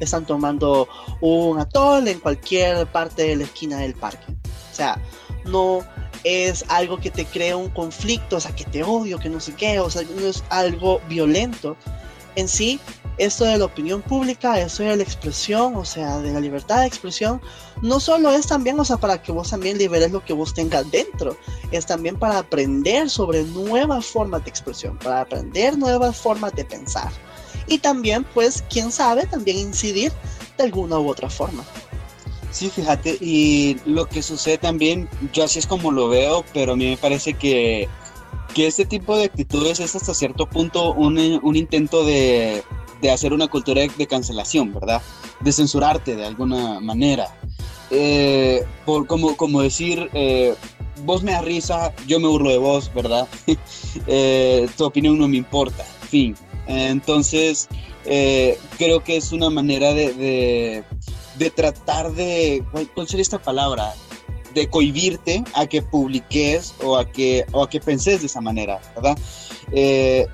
[0.00, 0.88] están tomando
[1.20, 4.32] un atol en cualquier parte de la esquina del parque.
[4.72, 5.00] O sea,
[5.46, 5.84] no,
[6.24, 9.54] es algo que te crea un conflicto, o sea, que te odio, que no sé
[9.54, 11.76] qué, o sea, no es algo violento.
[12.34, 12.80] En sí,
[13.18, 16.86] esto de la opinión pública, esto de la expresión, o sea, de la libertad de
[16.86, 17.40] expresión,
[17.80, 20.90] no solo es también, o sea, para que vos también liberes lo que vos tengas
[20.90, 21.36] dentro,
[21.70, 27.10] es también para aprender sobre nuevas formas de expresión, para aprender nuevas formas de pensar.
[27.68, 30.12] Y también, pues, quién sabe, también incidir
[30.58, 31.64] de alguna u otra forma.
[32.56, 36.76] Sí, fíjate, y lo que sucede también, yo así es como lo veo, pero a
[36.76, 37.86] mí me parece que,
[38.54, 42.64] que este tipo de actitudes es hasta cierto punto un, un intento de,
[43.02, 45.02] de, hacer una cultura de, cancelación, ¿verdad?
[45.40, 47.28] De censurarte de alguna manera.
[47.90, 50.54] Eh, por, como, como decir, eh,
[51.04, 53.28] vos me da risa, yo me burlo de vos, ¿verdad?
[54.06, 56.34] eh, tu opinión no me importa, fin.
[56.66, 57.68] Entonces,
[58.02, 60.84] creo que es una manera de,
[61.38, 63.94] de tratar de, ¿cuál sería esta palabra?
[64.54, 68.80] De cohibirte a que publiques o a que, o a que penses de esa manera,
[68.94, 69.18] ¿verdad?
[69.72, 70.26] Eh,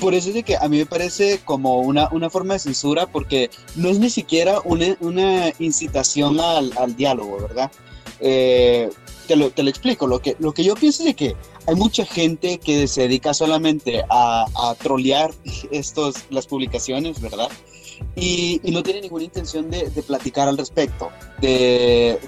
[0.00, 3.06] por eso es de que a mí me parece como una, una forma de censura
[3.06, 7.70] porque no es ni siquiera una, una incitación al, al, diálogo, ¿verdad?
[8.20, 8.90] Eh,
[9.26, 11.74] te, lo, te lo explico, lo que, lo que yo pienso es de que hay
[11.74, 15.32] mucha gente que se dedica solamente a, a trolear
[15.70, 17.48] estos, las publicaciones, ¿verdad?
[18.16, 22.18] Y, y, no tiene ninguna intención de, de platicar al respecto, de,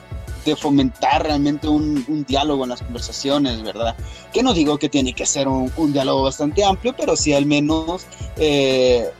[0.44, 3.96] de fomentar realmente un, un, diálogo en las conversaciones, ¿verdad?
[4.33, 7.46] Que no digo que tiene que ser un, un diálogo bastante amplio, pero sí al
[7.46, 8.06] menos
[8.37, 9.11] eh,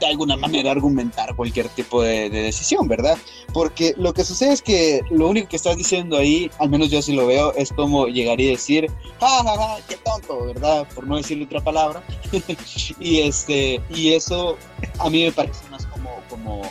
[0.00, 3.18] de alguna manera argumentar cualquier tipo de, de, decisión, ¿verdad?
[3.52, 7.02] Porque lo que sucede es que lo único que estás diciendo ahí, al menos yo
[7.02, 10.88] sí lo veo, es como llegar y decir, ja, ja, ja, qué tonto, ¿verdad?
[10.94, 12.02] Por no decirle otra palabra.
[13.00, 14.56] y, este, y eso
[14.98, 15.86] a mí me parece más
[16.30, 16.62] como,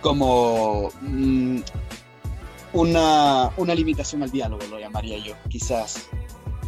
[0.00, 1.60] como, mmm,
[2.72, 6.08] una, una limitación al diálogo, lo llamaría yo, quizás.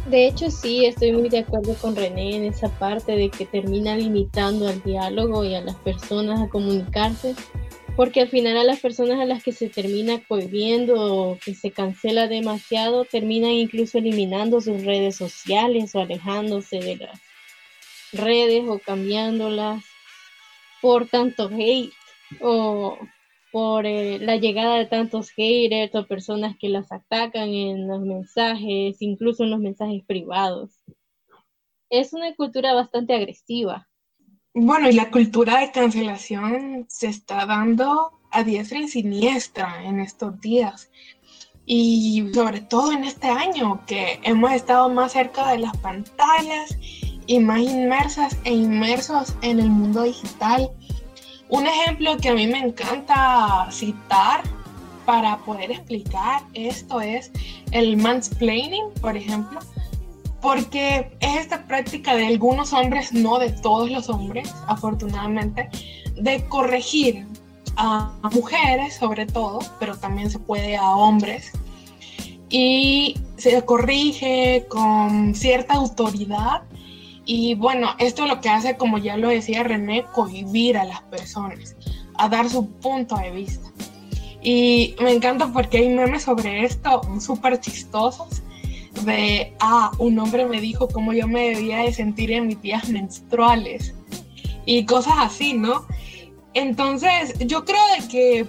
[0.07, 3.95] De hecho, sí, estoy muy de acuerdo con René en esa parte de que termina
[3.95, 7.35] limitando al diálogo y a las personas a comunicarse,
[7.95, 11.71] porque al final a las personas a las que se termina cohibiendo o que se
[11.71, 17.19] cancela demasiado, terminan incluso eliminando sus redes sociales o alejándose de las
[18.11, 19.83] redes o cambiándolas
[20.81, 21.93] por tanto hate
[22.39, 22.97] o
[23.51, 29.01] por eh, la llegada de tantos haters o personas que las atacan en los mensajes,
[29.01, 30.71] incluso en los mensajes privados.
[31.89, 33.89] Es una cultura bastante agresiva.
[34.53, 40.39] Bueno, y la cultura de cancelación se está dando a diestra y siniestra en estos
[40.39, 40.89] días.
[41.65, 46.77] Y sobre todo en este año, que hemos estado más cerca de las pantallas
[47.27, 50.71] y más inmersas e inmersos en el mundo digital
[51.51, 54.41] un ejemplo que a mí me encanta citar
[55.05, 57.31] para poder explicar esto es
[57.71, 59.59] el mansplaining, por ejemplo,
[60.41, 65.69] porque es esta práctica de algunos hombres, no de todos los hombres, afortunadamente,
[66.15, 67.27] de corregir
[67.75, 71.51] a mujeres sobre todo, pero también se puede a hombres,
[72.49, 76.63] y se corrige con cierta autoridad
[77.25, 81.75] y bueno, esto lo que hace, como ya lo decía René, cohibir a las personas,
[82.15, 83.69] a dar su punto de vista.
[84.41, 88.41] Y me encanta porque hay memes sobre esto súper chistosos.
[89.05, 92.89] De, ah, un hombre me dijo cómo yo me debía de sentir en mis días
[92.89, 93.93] menstruales.
[94.65, 95.85] Y cosas así, ¿no?
[96.53, 98.47] Entonces, yo creo de que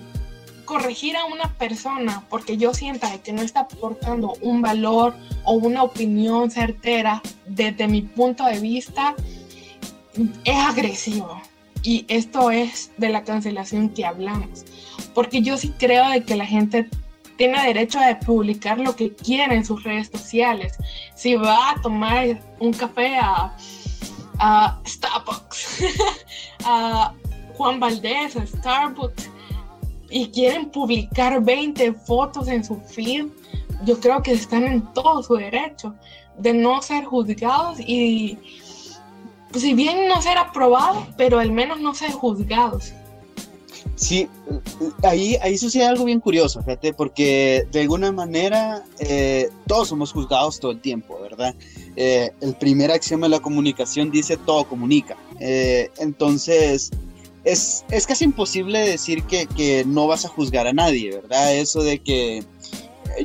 [0.72, 5.82] corregir a una persona porque yo sienta que no está aportando un valor o una
[5.82, 9.14] opinión certera desde mi punto de vista
[10.44, 11.42] es agresivo.
[11.82, 14.64] Y esto es de la cancelación que hablamos.
[15.12, 16.88] Porque yo sí creo de que la gente
[17.36, 20.78] tiene derecho a publicar lo que quiere en sus redes sociales.
[21.14, 23.54] Si va a tomar un café a,
[24.38, 25.84] a Starbucks,
[26.64, 27.12] a
[27.58, 29.31] Juan Valdés, a Starbucks,
[30.12, 33.26] y quieren publicar 20 fotos en su feed,
[33.84, 35.94] yo creo que están en todo su derecho
[36.38, 38.38] de no ser juzgados y
[39.50, 42.92] pues, si bien no ser aprobados, pero al menos no ser juzgados.
[43.94, 44.28] Sí,
[45.02, 50.58] ahí, ahí sucede algo bien curioso, fíjate, porque de alguna manera eh, todos somos juzgados
[50.58, 51.54] todo el tiempo, ¿verdad?
[51.94, 55.16] Eh, el primer axioma de la comunicación dice todo comunica.
[55.40, 56.90] Eh, entonces,
[57.44, 61.54] es, es casi imposible decir que, que, no vas a juzgar a nadie, ¿verdad?
[61.54, 62.44] Eso de que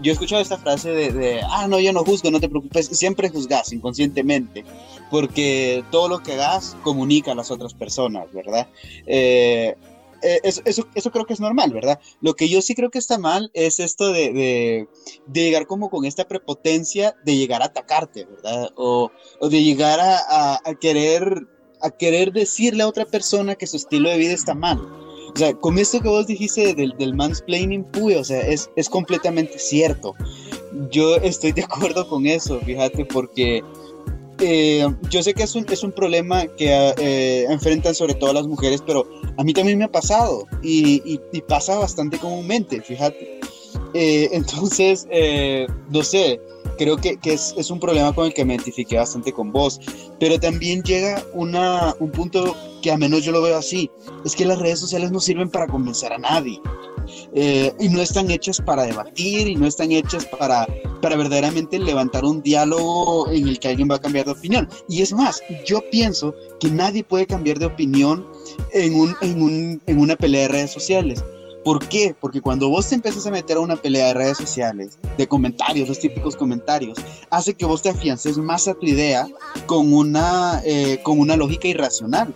[0.02, 2.88] yo he escuchado esta frase de, de, ah, no, yo no juzgo, no te preocupes,
[2.88, 4.66] siempre juzgas inconscientemente,
[5.10, 8.68] porque todo lo que hagas comunica a las otras personas, ¿verdad?
[9.06, 9.76] Eh,
[10.22, 10.62] eh, eso,
[10.96, 12.00] eso, creo que es normal, ¿verdad?
[12.22, 14.88] Lo que yo sí creo que está mal es esto de,
[15.32, 18.72] llegar como con esta prepotencia de llegar a atacarte, ¿verdad?
[18.76, 21.48] O, de llegar a, querer,
[21.82, 24.80] a querer decirle a otra persona que su estilo de vida está mal.
[24.80, 29.60] O sea, con esto que vos dijiste del, mansplaining, puy, o sea, es, es completamente
[29.60, 30.16] cierto.
[30.90, 33.64] Yo estoy de acuerdo con eso, fíjate, porque
[34.40, 38.48] eh, yo sé que es un, es un problema que eh, enfrentan sobre todo las
[38.48, 43.40] mujeres, pero a mí también me ha pasado y, y, pasa bastante comúnmente, fíjate.
[43.94, 45.08] Eh, entonces,
[45.90, 46.40] no sé,
[46.78, 49.80] creo que, que es, es, un problema con el que me identifiqué bastante con vos,
[50.20, 53.90] pero también llega una, un punto que a menos yo lo veo así,
[54.26, 56.62] es que las redes sociales no sirven para convencer a nadie.
[57.34, 60.68] Eh, y no están hechas para debatir y no están hechas para,
[61.02, 64.68] para verdaderamente levantar un diálogo en el que alguien va a cambiar de opinión.
[64.90, 68.28] Y es más, yo pienso que nadie puede cambiar de opinión
[68.74, 71.24] en, un, en, un, en una pelea de redes sociales.
[71.68, 72.16] ¿Por qué?
[72.18, 75.90] Porque cuando vos te empiezas a meter a una pelea de redes sociales, de comentarios,
[75.90, 76.98] los típicos comentarios,
[77.30, 79.28] hace que vos te afiances más a tu idea
[79.66, 82.34] con una, eh, con una lógica irracional.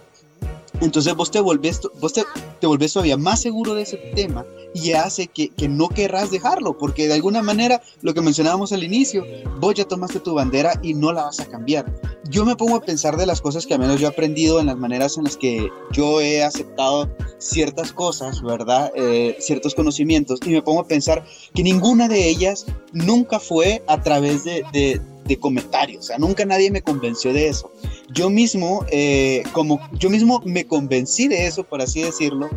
[0.82, 2.24] Entonces vos te volvés, vos te,
[2.60, 6.78] te volvés todavía más seguro de ese tema y hace que, que, no querrás dejarlo,
[6.78, 9.24] porque de alguna manera, lo que mencionábamos al inicio,
[9.60, 11.86] vos ya tomaste tu bandera y no la vas a cambiar.
[12.30, 14.68] Yo me pongo a pensar de las cosas que al menos yo he aprendido en
[14.68, 18.92] las maneras en las que yo he aceptado ciertas cosas, ¿verdad?
[18.96, 24.02] Eh, ciertos conocimientos, y me pongo a pensar que ninguna de ellas nunca fue a
[24.02, 27.72] través de, de, de comentarios, o sea, nunca nadie me convenció de eso
[28.14, 32.50] yo mismo, eh, como yo mismo me convencí de eso, por así decirlo,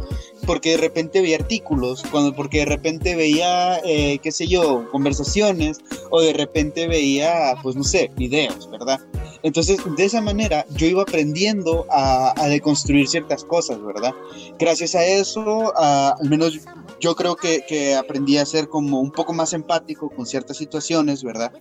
[0.47, 5.79] porque de repente veía artículos, cuando, porque de repente veía, eh, qué sé yo, conversaciones,
[6.11, 9.01] o de repente veía, pues no sé, videos, ¿verdad?
[9.43, 14.15] Entonces, de esa manera yo iba aprendiendo a, deconstruir ciertas cosas, ¿verdad?
[14.59, 16.61] Gracias a eso, al menos
[17.01, 21.53] yo creo que, aprendí a ser como un poco más empático con ciertas situaciones, ¿verdad?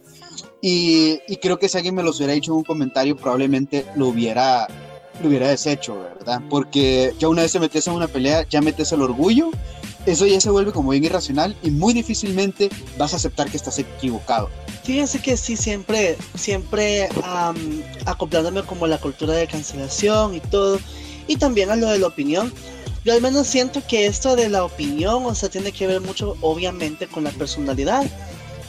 [0.65, 4.07] Y, y, creo que si alguien me los hubiera dicho en un comentario, probablemente lo
[4.07, 4.65] hubiera,
[5.21, 6.41] lo hubiera deshecho, ¿verdad?
[6.49, 9.51] Porque ya una vez te metes en una pelea, ya metes el orgullo,
[10.05, 13.77] eso ya se vuelve como bien irracional y muy difícilmente vas a aceptar que estás
[13.77, 14.49] equivocado.
[14.85, 17.09] Fíjense que sí, siempre, siempre
[18.05, 20.79] acoplándome como a la cultura de cancelación y todo,
[21.27, 22.53] y también a lo de la opinión.
[23.03, 26.37] Yo al menos siento que esto de la opinión, o sea, tiene que ver mucho
[26.39, 28.09] obviamente con la personalidad,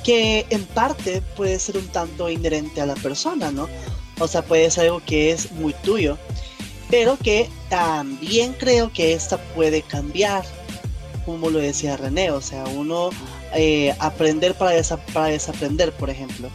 [0.04, 3.68] que en parte puede ser un tanto inherente a la persona, ¿no?
[4.20, 6.18] O sea, puede ser algo que es muy tuyo,
[6.90, 10.44] pero que también creo que esta puede cambiar,
[11.24, 13.10] como lo decía René, o sea, uno
[13.54, 16.48] eh, aprender para, desaprender, por ejemplo.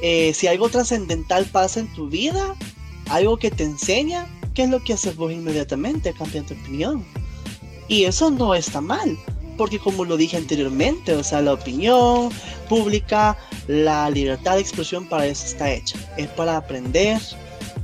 [0.00, 2.56] Eh, si algo trascendental pasa en tu vida,
[3.08, 6.12] algo que te enseña, ¿qué es lo que haces vos inmediatamente?
[6.14, 7.04] Cambiar tu opinión.
[7.86, 9.18] Y eso no está mal,
[9.62, 12.30] porque como lo dije anteriormente, o sea, la opinión
[12.68, 15.96] pública, la libertad de expresión para eso está hecha.
[16.16, 17.20] Es para aprender,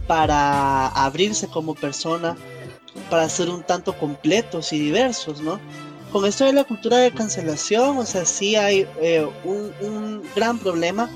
[0.09, 2.37] para abrirse como persona,
[3.09, 5.61] para ser un tanto completos y diversos, ¿no?
[6.11, 11.09] con esto de la cultura de cancelación, o sea, sí hay eh, un, gran problema,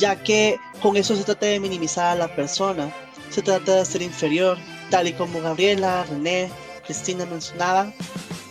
[0.00, 2.92] ya que con eso se trata de minimizar a la persona,
[3.30, 4.58] se trata de ser inferior,
[4.90, 6.50] tal y como Gabriela, René,
[6.84, 7.94] Cristina mencionaban.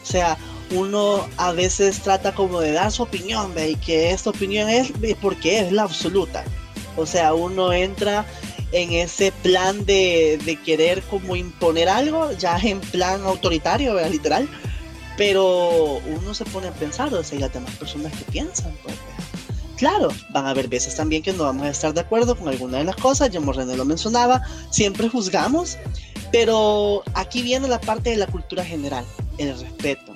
[0.02, 0.38] O sea,
[0.72, 3.72] uno a veces trata como de dar su opinión, ¿ve?
[3.72, 6.44] y que esta opinión es porque es la absoluta.
[6.98, 8.26] O sea, uno entra
[8.72, 14.10] en ese plan de, de querer como imponer algo, ya en plan autoritario, ¿ve?
[14.10, 14.48] literal
[15.18, 18.96] pero uno se pone a pensar, o sea, hay las personas que piensan, pues.
[19.78, 22.78] Claro, van a haber veces también que no vamos a estar de acuerdo con alguna
[22.78, 25.78] de las cosas, ya René lo mencionaba, siempre juzgamos,
[26.32, 29.06] pero aquí viene la parte de la cultura general,
[29.38, 30.15] el respeto,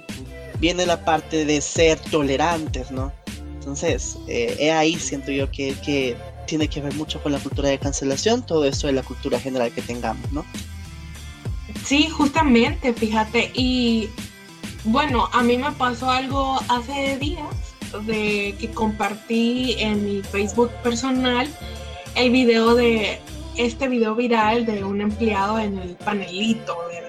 [0.59, 3.11] viene la parte de ser tolerantes, ¿no?
[3.55, 6.15] Entonces, eh, ahí siento yo que, que
[6.47, 9.71] tiene que ver mucho con la cultura de cancelación, todo eso de la cultura general
[9.71, 10.45] que tengamos, ¿no?
[11.83, 14.09] Sí, justamente, fíjate, y
[14.85, 17.45] bueno, a mí me pasó algo hace días
[18.05, 21.47] de que compartí en mi Facebook personal
[22.15, 23.19] el video de
[23.55, 27.08] este video viral de un empleado en el panelito, ¿verdad?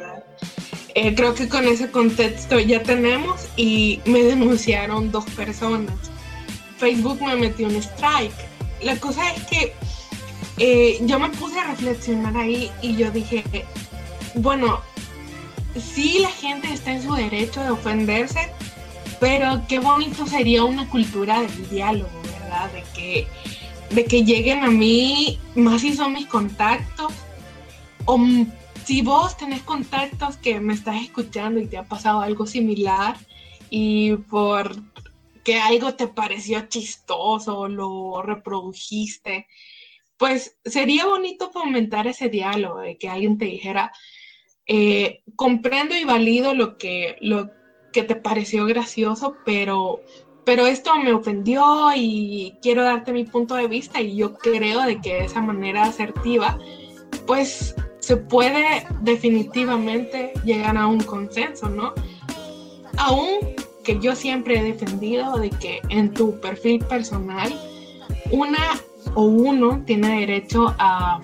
[0.95, 6.11] Eh, creo que con ese contexto ya tenemos y me denunciaron dos personas.
[6.79, 8.33] Facebook me metió un strike.
[8.83, 9.75] La cosa es que
[10.59, 13.45] eh, yo me puse a reflexionar ahí y yo dije,
[14.35, 14.81] bueno,
[15.79, 18.51] sí la gente está en su derecho de ofenderse,
[19.21, 22.11] pero qué bonito sería una cultura del diálogo,
[22.41, 22.71] ¿verdad?
[22.73, 23.29] De que,
[23.91, 27.13] de que lleguen a mí, más si son mis contactos,
[28.07, 28.19] o
[28.91, 33.17] si vos tenés contactos que me estás escuchando y te ha pasado algo similar
[33.71, 34.73] y por
[35.45, 39.47] que algo te pareció chistoso, lo reprodujiste,
[40.17, 43.93] pues sería bonito fomentar ese diálogo, de que alguien te dijera,
[44.67, 47.49] eh, comprendo y valido lo que, lo
[47.93, 50.01] que te pareció gracioso, pero,
[50.45, 55.01] pero esto me ofendió y quiero darte mi punto de vista y yo creo de
[55.01, 56.59] que de esa manera asertiva,
[57.25, 57.77] pues
[58.11, 61.95] se puede definitivamente llegar a un consenso, ¿no?
[62.99, 63.55] Aún
[63.85, 67.57] que yo siempre he defendido de que en tu perfil personal
[68.33, 68.81] una
[69.15, 71.21] o uno tiene derecho a,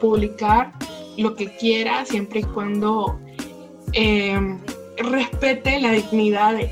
[0.00, 0.72] publicar
[1.18, 3.18] lo que quiera siempre y cuando
[3.92, 4.60] em,
[4.98, 6.70] respete la dignidad de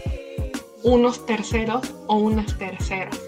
[0.84, 3.27] unos terceros o unas terceras.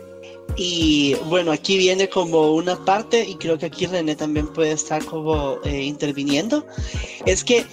[0.56, 5.04] Y bueno, aquí viene como una parte, y creo que aquí René también puede estar
[5.04, 6.66] como eh, interviniendo,
[7.24, 7.64] es que,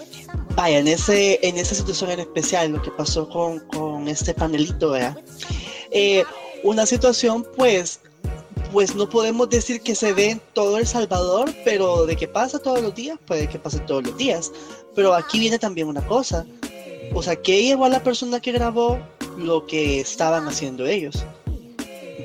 [0.55, 4.91] vaya, en, ese, en esa situación en especial, lo que pasó con, con este panelito,
[4.91, 5.17] ¿verdad?
[5.91, 6.23] Eh,
[6.63, 7.99] una situación pues
[8.71, 12.59] pues no podemos decir que se ve en todo El Salvador, pero de que pasa
[12.59, 14.51] todos los días, puede que pase todos los días.
[14.95, 16.45] Pero aquí viene también una cosa.
[17.13, 18.99] O sea, ¿qué llevó a la persona que grabó
[19.37, 21.25] lo que estaban haciendo ellos?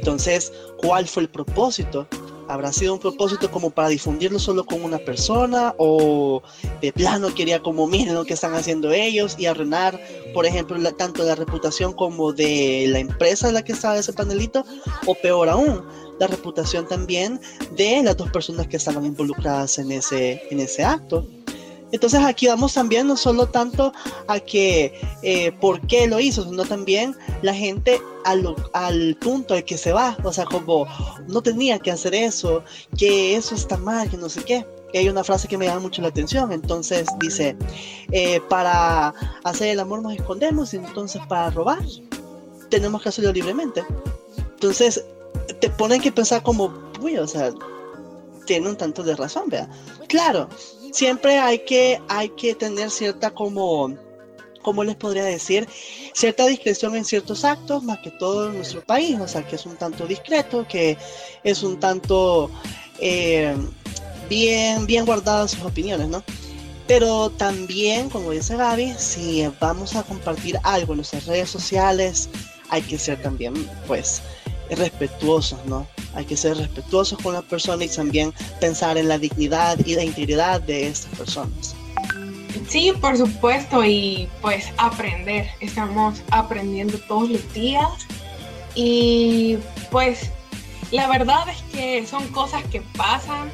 [0.03, 2.09] Entonces, ¿cuál fue el propósito?
[2.48, 5.76] ¿Habrá sido un propósito como para difundirlo solo con una persona?
[5.78, 6.42] ¿O
[6.80, 10.00] de plano quería como miren lo que están haciendo ellos y arruinar,
[10.34, 14.64] por ejemplo, tanto la reputación como de la empresa en la que estaba ese panelito?
[15.07, 15.84] ¿O peor aún,
[16.18, 17.40] la reputación también
[17.76, 21.24] de las dos personas que estaban involucradas en ese, en ese acto.
[21.93, 23.93] Entonces aquí vamos también no solo tanto
[24.26, 29.64] a que eh, por qué lo hizo, sino también la gente al, al punto al
[29.64, 30.86] que se va, o sea, como
[31.28, 32.64] no tenía que hacer eso,
[32.97, 34.66] que eso está mal, que no sé qué.
[34.95, 37.57] Hay una frase que me llama mucho la atención, entonces dice,
[38.11, 39.14] eh, para
[39.45, 41.82] hacer el amor nos escondemos y entonces para robar
[42.68, 43.84] tenemos que hacerlo libremente.
[44.36, 45.05] Entonces
[45.61, 47.53] te ponen que pensar como, uy, o sea,
[48.47, 49.68] tiene un tanto de razón, vea.
[50.09, 50.49] Claro,
[50.93, 53.97] siempre hay que, hay que tener cierta como,
[54.62, 55.68] ¿cómo les podría decir?
[56.12, 59.66] Cierta discreción en ciertos actos, más que todo en nuestro país, o sea, que es
[59.66, 60.97] un tanto discreto, que
[61.43, 62.51] es un tanto
[63.01, 63.57] eh,
[64.28, 66.22] bien, bien guardadas sus opiniones, ¿no?
[66.86, 72.28] Pero también, como dice Gaby, si vamos a compartir algo en nuestras redes sociales,
[72.68, 73.55] hay que ser también,
[73.86, 74.20] pues,
[74.78, 75.86] respetuosos, ¿no?
[76.14, 80.04] Hay que ser respetuosos con la persona y también pensar en la dignidad y la
[80.04, 81.74] integridad de estas personas.
[82.68, 85.48] Sí, por supuesto, y pues aprender.
[85.60, 88.06] Estamos aprendiendo todos los días
[88.74, 89.58] y
[89.90, 90.30] pues
[90.90, 93.50] la verdad es que son cosas que pasan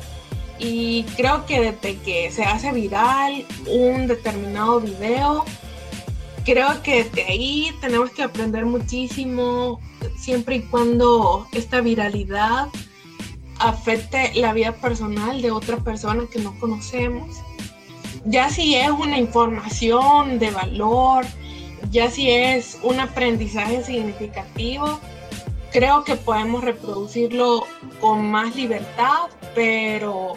[0.59, 5.45] y creo que desde que se hace viral un determinado video,
[6.45, 9.81] creo que desde ahí tenemos que aprender muchísimo
[10.17, 12.69] siempre y cuando esta viralidad
[13.59, 17.37] afecte la vida personal de otra persona que no conocemos.
[18.25, 21.25] Ya si es una información de valor,
[21.91, 25.01] ya si es un aprendizaje significativo,
[25.73, 27.67] creo que podemos reproducirlo
[28.01, 30.35] con más libertad, pero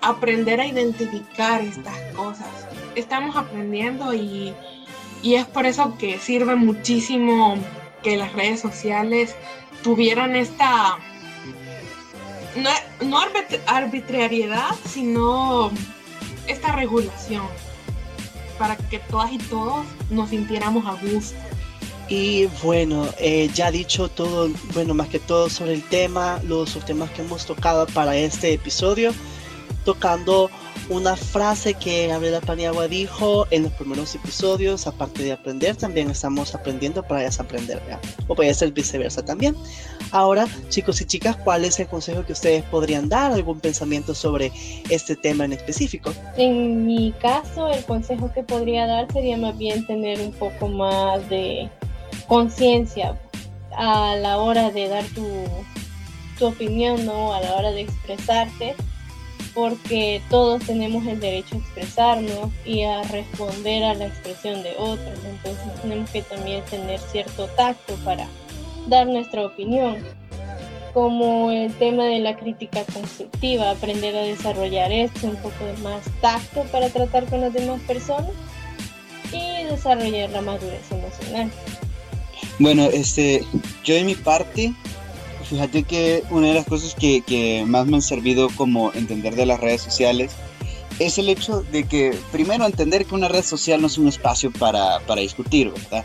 [0.00, 2.48] aprender a identificar estas cosas.
[2.94, 4.54] Estamos aprendiendo y,
[5.22, 7.56] y es por eso que sirve muchísimo
[8.06, 9.34] que las redes sociales
[9.82, 10.96] tuvieran esta,
[13.00, 13.18] no,
[13.66, 15.72] arbitrariedad, sino
[16.46, 17.48] esta regulación
[18.60, 21.36] para que todas y todos nos sintiéramos a gusto.
[22.08, 27.10] Y bueno, eh, ya dicho todo, bueno, más que todo sobre el tema, los temas
[27.10, 29.12] que hemos tocado para este episodio,
[29.84, 30.48] tocando
[30.88, 36.54] una frase que Gabriela Paniagua dijo en los primeros episodios, aparte de aprender, también estamos
[36.54, 37.82] aprendiendo para desaprender,
[38.28, 39.56] o puede ser viceversa también.
[40.12, 43.32] Ahora, chicos y chicas, ¿cuál es el consejo que ustedes podrían dar?
[43.32, 44.52] ¿Algún pensamiento sobre
[44.88, 46.12] este tema en específico?
[46.36, 51.28] En mi caso, el consejo que podría dar sería más bien tener un poco más
[51.28, 51.68] de
[52.28, 53.18] conciencia
[53.76, 55.26] a la hora de dar tu,
[56.38, 57.34] tu opinión, ¿no?
[57.34, 58.76] A la hora de expresarte
[59.56, 65.18] porque todos tenemos el derecho a expresarnos y a responder a la expresión de otros.
[65.24, 68.28] Entonces tenemos que también tener cierto tacto para
[68.86, 69.96] dar nuestra opinión,
[70.92, 76.64] como el tema de la crítica constructiva, aprender a desarrollar esto, un poco más tacto
[76.64, 78.32] para tratar con las demás personas
[79.32, 81.50] y desarrollar la madurez emocional.
[82.58, 83.42] Bueno, este,
[83.84, 84.74] yo de mi parte
[85.48, 89.60] Fíjate que una de las cosas que, más me han servido como entender de las
[89.60, 90.32] redes sociales
[90.98, 94.50] es el hecho de que primero entender que una red social no es un espacio
[94.50, 96.04] para, para discutir, ¿verdad?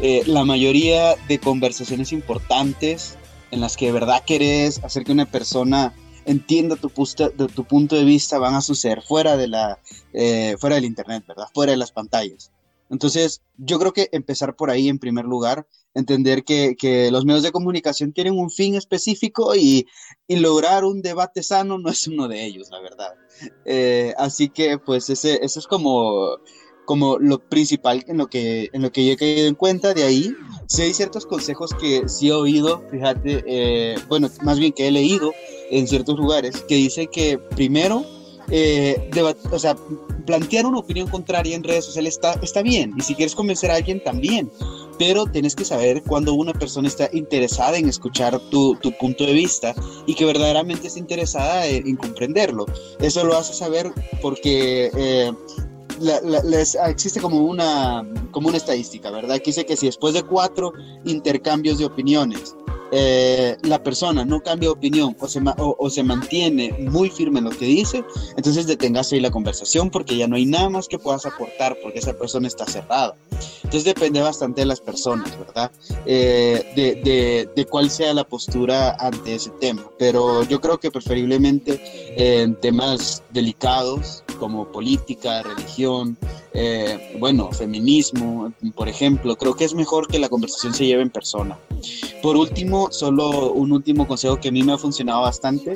[0.00, 3.16] Eh, la mayoría de conversaciones importantes
[3.50, 5.92] en las que de verdad querés hacer que una persona
[6.24, 9.78] entienda tu, de tu punto de vista van a suceder fuera, de la,
[10.12, 11.46] eh, fuera del Internet, ¿verdad?
[11.52, 12.50] Fuera de las pantallas.
[12.90, 17.42] Entonces, yo creo que empezar por ahí en primer lugar, entender que, que los medios
[17.42, 19.86] de comunicación tienen un fin específico y,
[20.26, 23.14] y, lograr un debate sano no es uno de ellos, la verdad.
[23.64, 26.36] Eh, así que, pues, ese, eso es como,
[26.84, 29.94] como lo principal en lo, que, en lo que yo he caído en cuenta.
[29.94, 30.34] De ahí,
[30.66, 34.90] sí hay ciertos consejos que sí he oído, fíjate, eh, bueno, más bien que he
[34.90, 35.32] leído
[35.70, 38.04] en ciertos lugares, que dice que primero,
[38.50, 39.10] eh,
[39.50, 39.76] o sea,
[40.26, 43.76] plantear una opinión contraria en redes sociales está, está bien, y si quieres convencer a
[43.76, 44.50] alguien también,
[44.98, 49.32] pero tienes que saber cuando una persona está interesada en escuchar tu, tu punto de
[49.32, 49.74] vista
[50.06, 52.66] y que verdaderamente está interesada en, comprenderlo.
[53.00, 53.90] Eso lo hace saber
[54.20, 55.32] porque eh,
[56.86, 59.36] existe como una, como una estadística, ¿verdad?
[59.36, 60.74] Que dice que si después de cuatro
[61.06, 62.54] intercambios de opiniones
[62.92, 67.46] eh, la persona no cambia de opinión o se, o, se mantiene muy firme en
[67.46, 68.04] lo que dice,
[68.36, 71.98] entonces detengas ahí la conversación porque ya no hay nada más que puedas aportar porque
[71.98, 73.16] esa persona está cerrada.
[73.64, 75.70] Entonces depende bastante de las personas, ¿verdad?
[76.04, 79.82] Eh, de, de, de, cuál sea la postura ante ese tema.
[79.98, 81.80] Pero yo creo que preferiblemente
[82.16, 86.16] en temas delicados como política, religión,
[86.52, 91.10] eh, bueno, feminismo, por ejemplo, creo que es mejor que la conversación se lleve en
[91.10, 91.56] persona.
[92.22, 95.74] Por último, solo un último consejo que a mí me ha funcionado bastante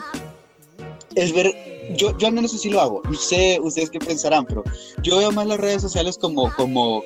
[1.14, 1.54] es ver,
[1.96, 4.64] yo, yo al menos así lo hago, no sé ustedes qué pensarán, pero
[5.02, 7.04] yo veo más las redes sociales como, como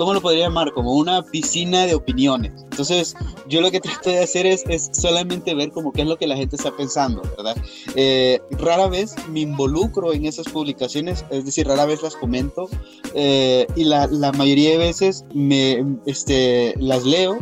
[0.00, 0.72] ¿cómo lo podría llamar?
[0.72, 2.52] Como una piscina de opiniones.
[2.70, 3.14] Entonces,
[3.48, 6.26] yo lo que trato de hacer es, es solamente ver como qué es lo que
[6.26, 7.54] la gente está pensando, ¿verdad?
[7.96, 12.70] Eh, rara vez me involucro en esas publicaciones, es decir, rara vez las comento
[13.12, 17.36] eh, y la, la, mayoría de veces me, este, las leo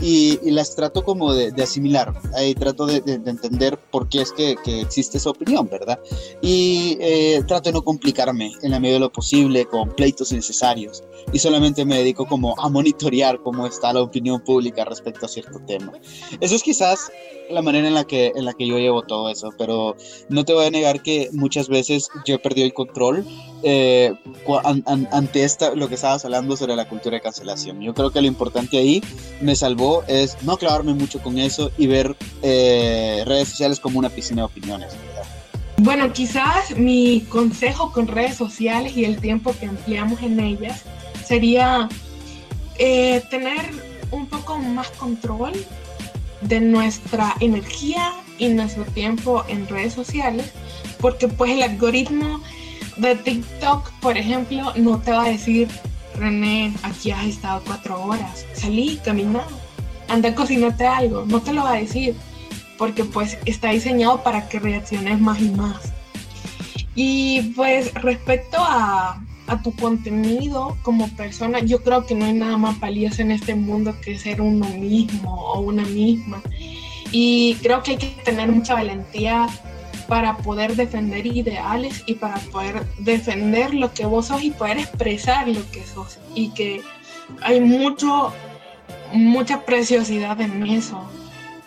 [0.00, 5.18] y, las trato como de, asimilar, ahí trato de, entender por qué es que, existe
[5.18, 5.98] esa opinión, ¿verdad?
[6.40, 11.02] Y eh, trato de no complicarme en la medida de lo posible con pleitos innecesarios
[11.32, 15.60] y solamente me dedico como a monitorear cómo está la opinión pública respecto a cierto
[15.66, 15.92] tema.
[16.40, 17.10] Eso es quizás
[17.50, 19.96] la manera en la que, en la que yo llevo todo eso, pero
[20.28, 23.24] no te voy a negar que muchas veces yo he perdido el control
[23.62, 24.14] eh,
[25.12, 27.80] ante esta, lo que estabas hablando sobre la cultura de cancelación.
[27.80, 29.02] Yo creo que lo importante ahí
[29.40, 34.08] me salvó es no clavarme mucho con eso y ver eh, redes sociales como una
[34.08, 34.92] piscina de opiniones.
[35.78, 40.82] Bueno, quizás mi consejo con redes sociales y el tiempo que empleamos en ellas
[41.24, 41.88] sería
[42.78, 43.70] eh, tener
[44.10, 45.52] un poco más control
[46.42, 50.50] de nuestra energía y nuestro tiempo en redes sociales,
[51.00, 52.42] porque pues el algoritmo
[53.00, 55.68] de TikTok, por ejemplo, no te va a decir,
[56.16, 59.42] René, aquí has estado cuatro horas, salí, caminá,
[60.08, 62.14] anda, cocinate algo, no te lo va a decir,
[62.76, 65.92] porque pues está diseñado para que reacciones más y más.
[66.94, 72.58] Y pues respecto a, a tu contenido como persona, yo creo que no hay nada
[72.58, 76.42] más valioso en este mundo que ser uno mismo o una misma.
[77.12, 79.48] Y creo que hay que tener mucha valentía
[80.10, 85.46] para poder defender ideales y para poder defender lo que vos sos y poder expresar
[85.46, 86.18] lo que sos.
[86.34, 86.82] Y que
[87.42, 88.32] hay mucho,
[89.12, 91.08] mucha preciosidad en eso.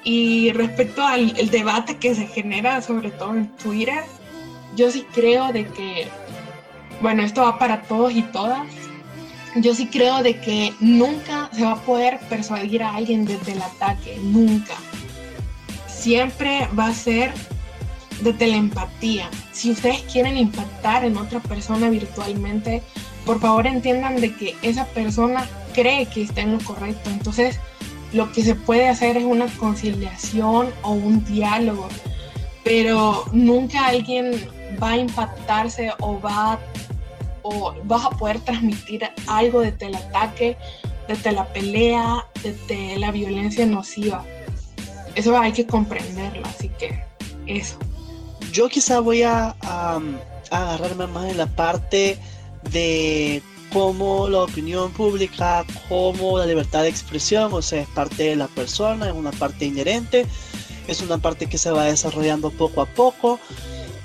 [0.03, 4.03] Y respecto al el debate que se genera, sobre todo en Twitter,
[4.75, 6.09] yo sí creo de que,
[7.01, 8.67] bueno, esto va para todos y todas.
[9.55, 13.61] Yo sí creo de que nunca se va a poder persuadir a alguien desde el
[13.61, 14.73] ataque, nunca.
[15.87, 17.31] Siempre va a ser
[18.23, 19.29] de la.
[19.51, 22.81] Si ustedes quieren impactar en otra persona virtualmente,
[23.25, 27.09] por favor entiendan de que esa persona cree que está en lo correcto.
[27.09, 27.59] Entonces,
[28.13, 31.87] lo que se puede hacer es una conciliación o un diálogo,
[32.63, 34.33] pero nunca alguien
[34.81, 36.59] va a impactarse o va
[37.41, 40.55] o vas a poder transmitir algo desde el ataque,
[41.07, 44.23] desde la pelea, desde la violencia nociva.
[45.15, 47.03] Eso hay que comprenderlo, así que
[47.45, 47.77] eso.
[48.53, 49.55] Yo quizá voy a,
[50.51, 52.19] agarrarme más en la parte
[52.69, 53.41] de
[53.71, 58.47] cómo la opinión pública, cómo la libertad de expresión, o sea, es parte de la
[58.47, 60.27] persona, es una parte inherente,
[60.87, 63.39] es una parte que se va desarrollando poco a poco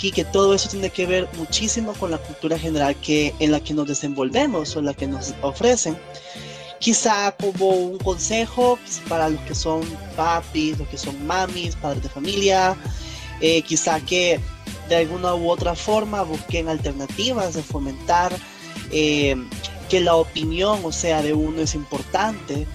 [0.01, 3.61] y que todo eso tiene que ver muchísimo con la cultura general que, en la
[3.61, 5.99] que nos desenvolvemos o la que nos ofrecen.
[6.79, 8.79] Quizá como un consejo
[9.11, 9.83] para los que son
[10.17, 12.75] papis, los que son mamis, padres de familia,
[13.41, 14.41] eh, quizá que
[14.89, 18.35] de alguna u otra forma busquen alternativas de fomentar
[18.91, 19.37] eh,
[19.89, 22.67] que la opinión, o sea, de uno es importante,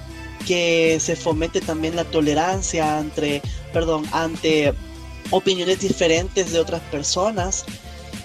[0.46, 3.42] que se fomente también la tolerancia entre,
[3.72, 4.74] perdón, ante
[5.32, 7.66] opiniones diferentes de otras personas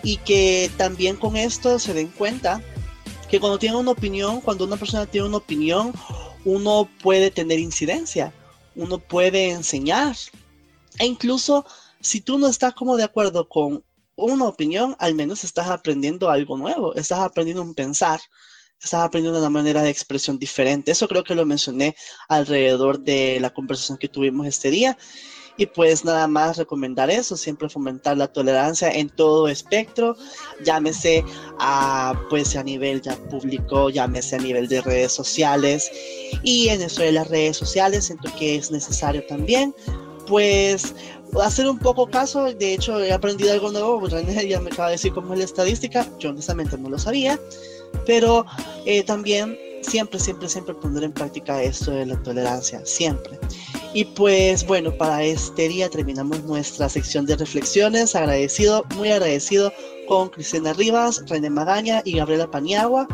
[0.02, 2.62] y que también con esto se den cuenta
[3.30, 5.92] que cuando tienen una opinión, cuando una persona tiene una opinión,
[6.44, 8.32] uno puede tener incidencia,
[8.74, 10.16] uno puede enseñar
[10.98, 11.66] e incluso
[12.08, 13.84] si tú no estás como de acuerdo con
[14.16, 18.18] una opinión, al menos estás aprendiendo algo nuevo, estás aprendiendo un pensar,
[18.82, 20.90] estás aprendiendo una manera de expresión diferente.
[20.90, 21.94] Eso creo que lo mencioné
[22.30, 24.96] alrededor de la conversación que tuvimos este día.
[25.58, 30.16] Y pues nada más recomendar eso, siempre fomentar la tolerancia en todo espectro,
[30.64, 31.24] llámese
[31.58, 35.90] a pues a nivel ya público, llámese a nivel de redes sociales.
[36.42, 39.74] Y en eso de las redes sociales siento que es necesario también
[40.28, 40.94] pues
[41.42, 44.88] hacer un poco caso, de hecho he aprendido algo nuevo, pues, René ya me acaba
[44.88, 47.38] de decir cómo es la estadística, yo honestamente no lo sabía,
[48.06, 48.44] pero
[48.84, 53.38] eh, también siempre, siempre, siempre poner en práctica esto de la tolerancia, siempre.
[53.94, 59.72] Y pues bueno, para este día terminamos nuestra sección de reflexiones, agradecido, muy agradecido
[60.06, 63.06] con Cristina Rivas, René Magaña y Gabriela Paniagua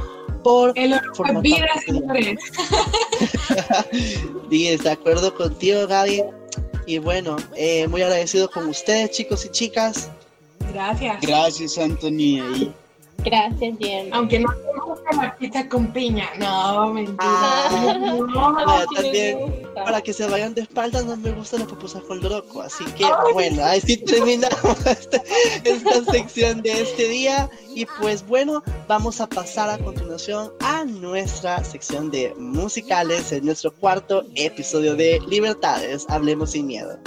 [0.43, 2.39] por El formar vida, señores.
[4.83, 6.23] de acuerdo contigo, Gaby.
[6.87, 10.11] Y bueno, eh, muy agradecido con ustedes, chicos y chicas.
[10.73, 11.21] Gracias.
[11.21, 12.73] Gracias, Anthony.
[13.19, 14.13] Gracias, Jen.
[14.13, 16.29] Aunque no tenemos la pizza con piña.
[16.39, 17.17] No, mentira.
[17.21, 17.99] Ah.
[17.99, 19.39] no, también,
[19.75, 22.63] para que se vayan de espaldas, no me gustan las pupusas con loroco.
[22.63, 25.23] Así que, bueno, así terminamos esta,
[25.65, 27.51] esta sección de este día.
[27.75, 33.73] Y pues bueno, vamos a pasar a continuación a nuestra sección de musicales en nuestro
[33.73, 36.07] cuarto episodio de Libertades.
[36.09, 36.99] Hablemos sin miedo.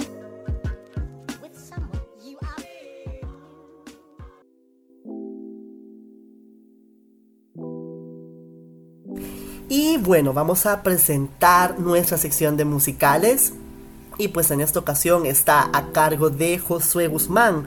[9.80, 13.52] Y bueno, vamos a presentar nuestra sección de musicales.
[14.18, 17.64] Y pues en esta ocasión está a cargo de Josué Guzmán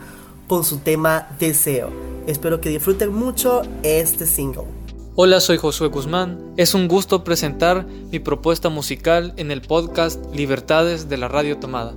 [0.49, 1.89] con su tema Deseo.
[2.27, 4.65] Espero que disfruten mucho este single.
[5.15, 6.37] Hola, soy Josué Guzmán.
[6.57, 11.93] Es un gusto presentar mi propuesta musical en el podcast Libertades de la Radio Tomada.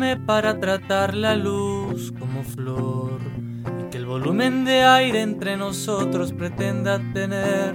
[0.00, 3.20] Para tratar la luz como flor
[3.80, 7.74] y que el volumen de aire entre nosotros pretenda tener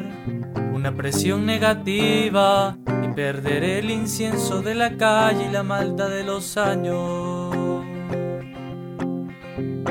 [0.73, 6.57] una presión negativa y perder el incienso de la calle y la maldad de los
[6.57, 7.85] años.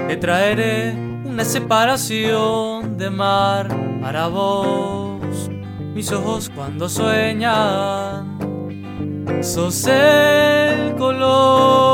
[0.08, 0.92] Te traeré
[1.24, 3.68] una separación de mar
[4.02, 5.48] para vos,
[5.94, 8.38] mis ojos cuando sueñan.
[9.40, 11.93] Sos el color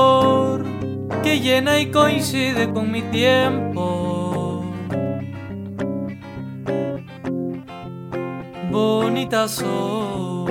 [1.23, 4.64] que llena y coincide con mi tiempo.
[8.71, 10.51] Bonita sos.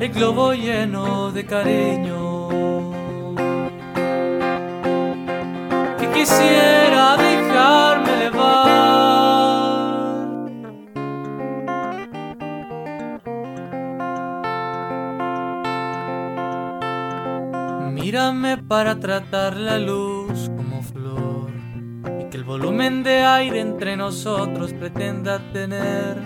[0.00, 2.48] El globo lleno de cariño.
[5.98, 6.77] Que quisiera
[18.56, 21.50] Para tratar la luz como flor
[22.18, 26.16] y que el volumen de aire entre nosotros pretenda tener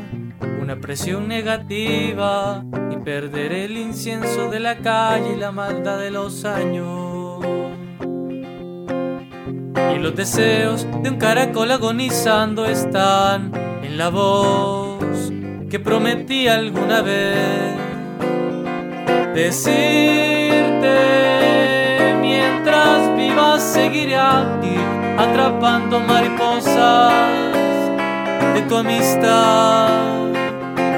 [0.60, 6.44] una presión negativa y perder el incienso de la calle y la maldad de los
[6.44, 7.44] años.
[9.94, 13.52] Y los deseos de un caracol agonizando están
[13.82, 15.32] en la voz
[15.68, 17.76] que prometí alguna vez
[19.34, 21.31] decirte
[23.62, 24.16] seguiré
[25.18, 27.12] atrapando mariposas
[28.54, 29.88] de tu amistad,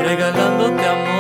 [0.03, 1.14] regalándote amor.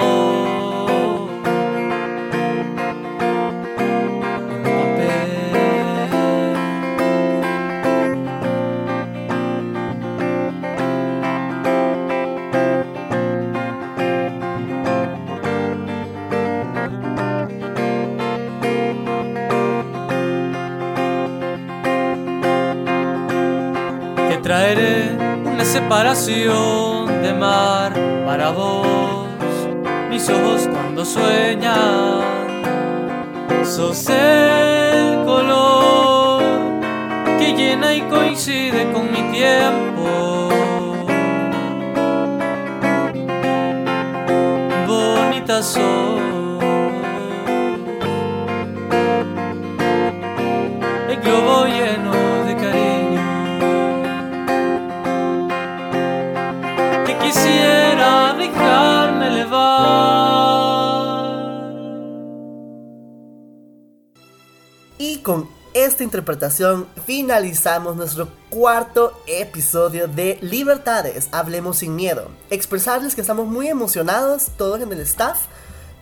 [25.94, 27.92] Separación de mar
[28.26, 29.28] para vos,
[30.10, 32.20] mis ojos cuando sueñan,
[33.62, 36.42] sos el color
[37.38, 40.48] que llena y coincide con mi tiempo.
[44.88, 46.20] Bonita sos.
[51.08, 52.13] El globo lleno
[65.84, 72.30] esta interpretación finalizamos nuestro cuarto episodio de Libertades, Hablemos sin Miedo.
[72.48, 75.42] Expresarles que estamos muy emocionados, todos en el staff,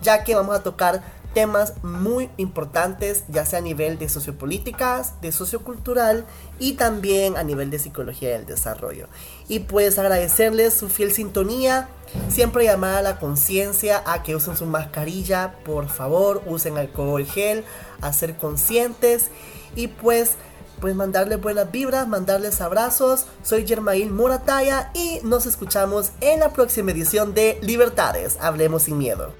[0.00, 1.02] ya que vamos a tocar
[1.34, 6.26] temas muy importantes, ya sea a nivel de sociopolíticas, de sociocultural
[6.60, 9.08] y también a nivel de psicología del desarrollo.
[9.48, 11.88] Y pues agradecerles su fiel sintonía,
[12.28, 17.64] siempre llamar a la conciencia a que usen su mascarilla, por favor, usen alcohol gel,
[18.00, 19.30] a ser conscientes
[19.76, 20.36] y pues
[20.80, 23.26] pues mandarles buenas vibras, mandarles abrazos.
[23.44, 29.32] Soy Germail Morataya y nos escuchamos en la próxima edición de Libertades, Hablemos sin Miedo.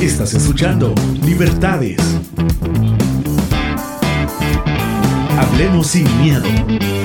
[0.00, 1.98] Estás escuchando Libertades.
[5.36, 6.95] Hablemos sin miedo.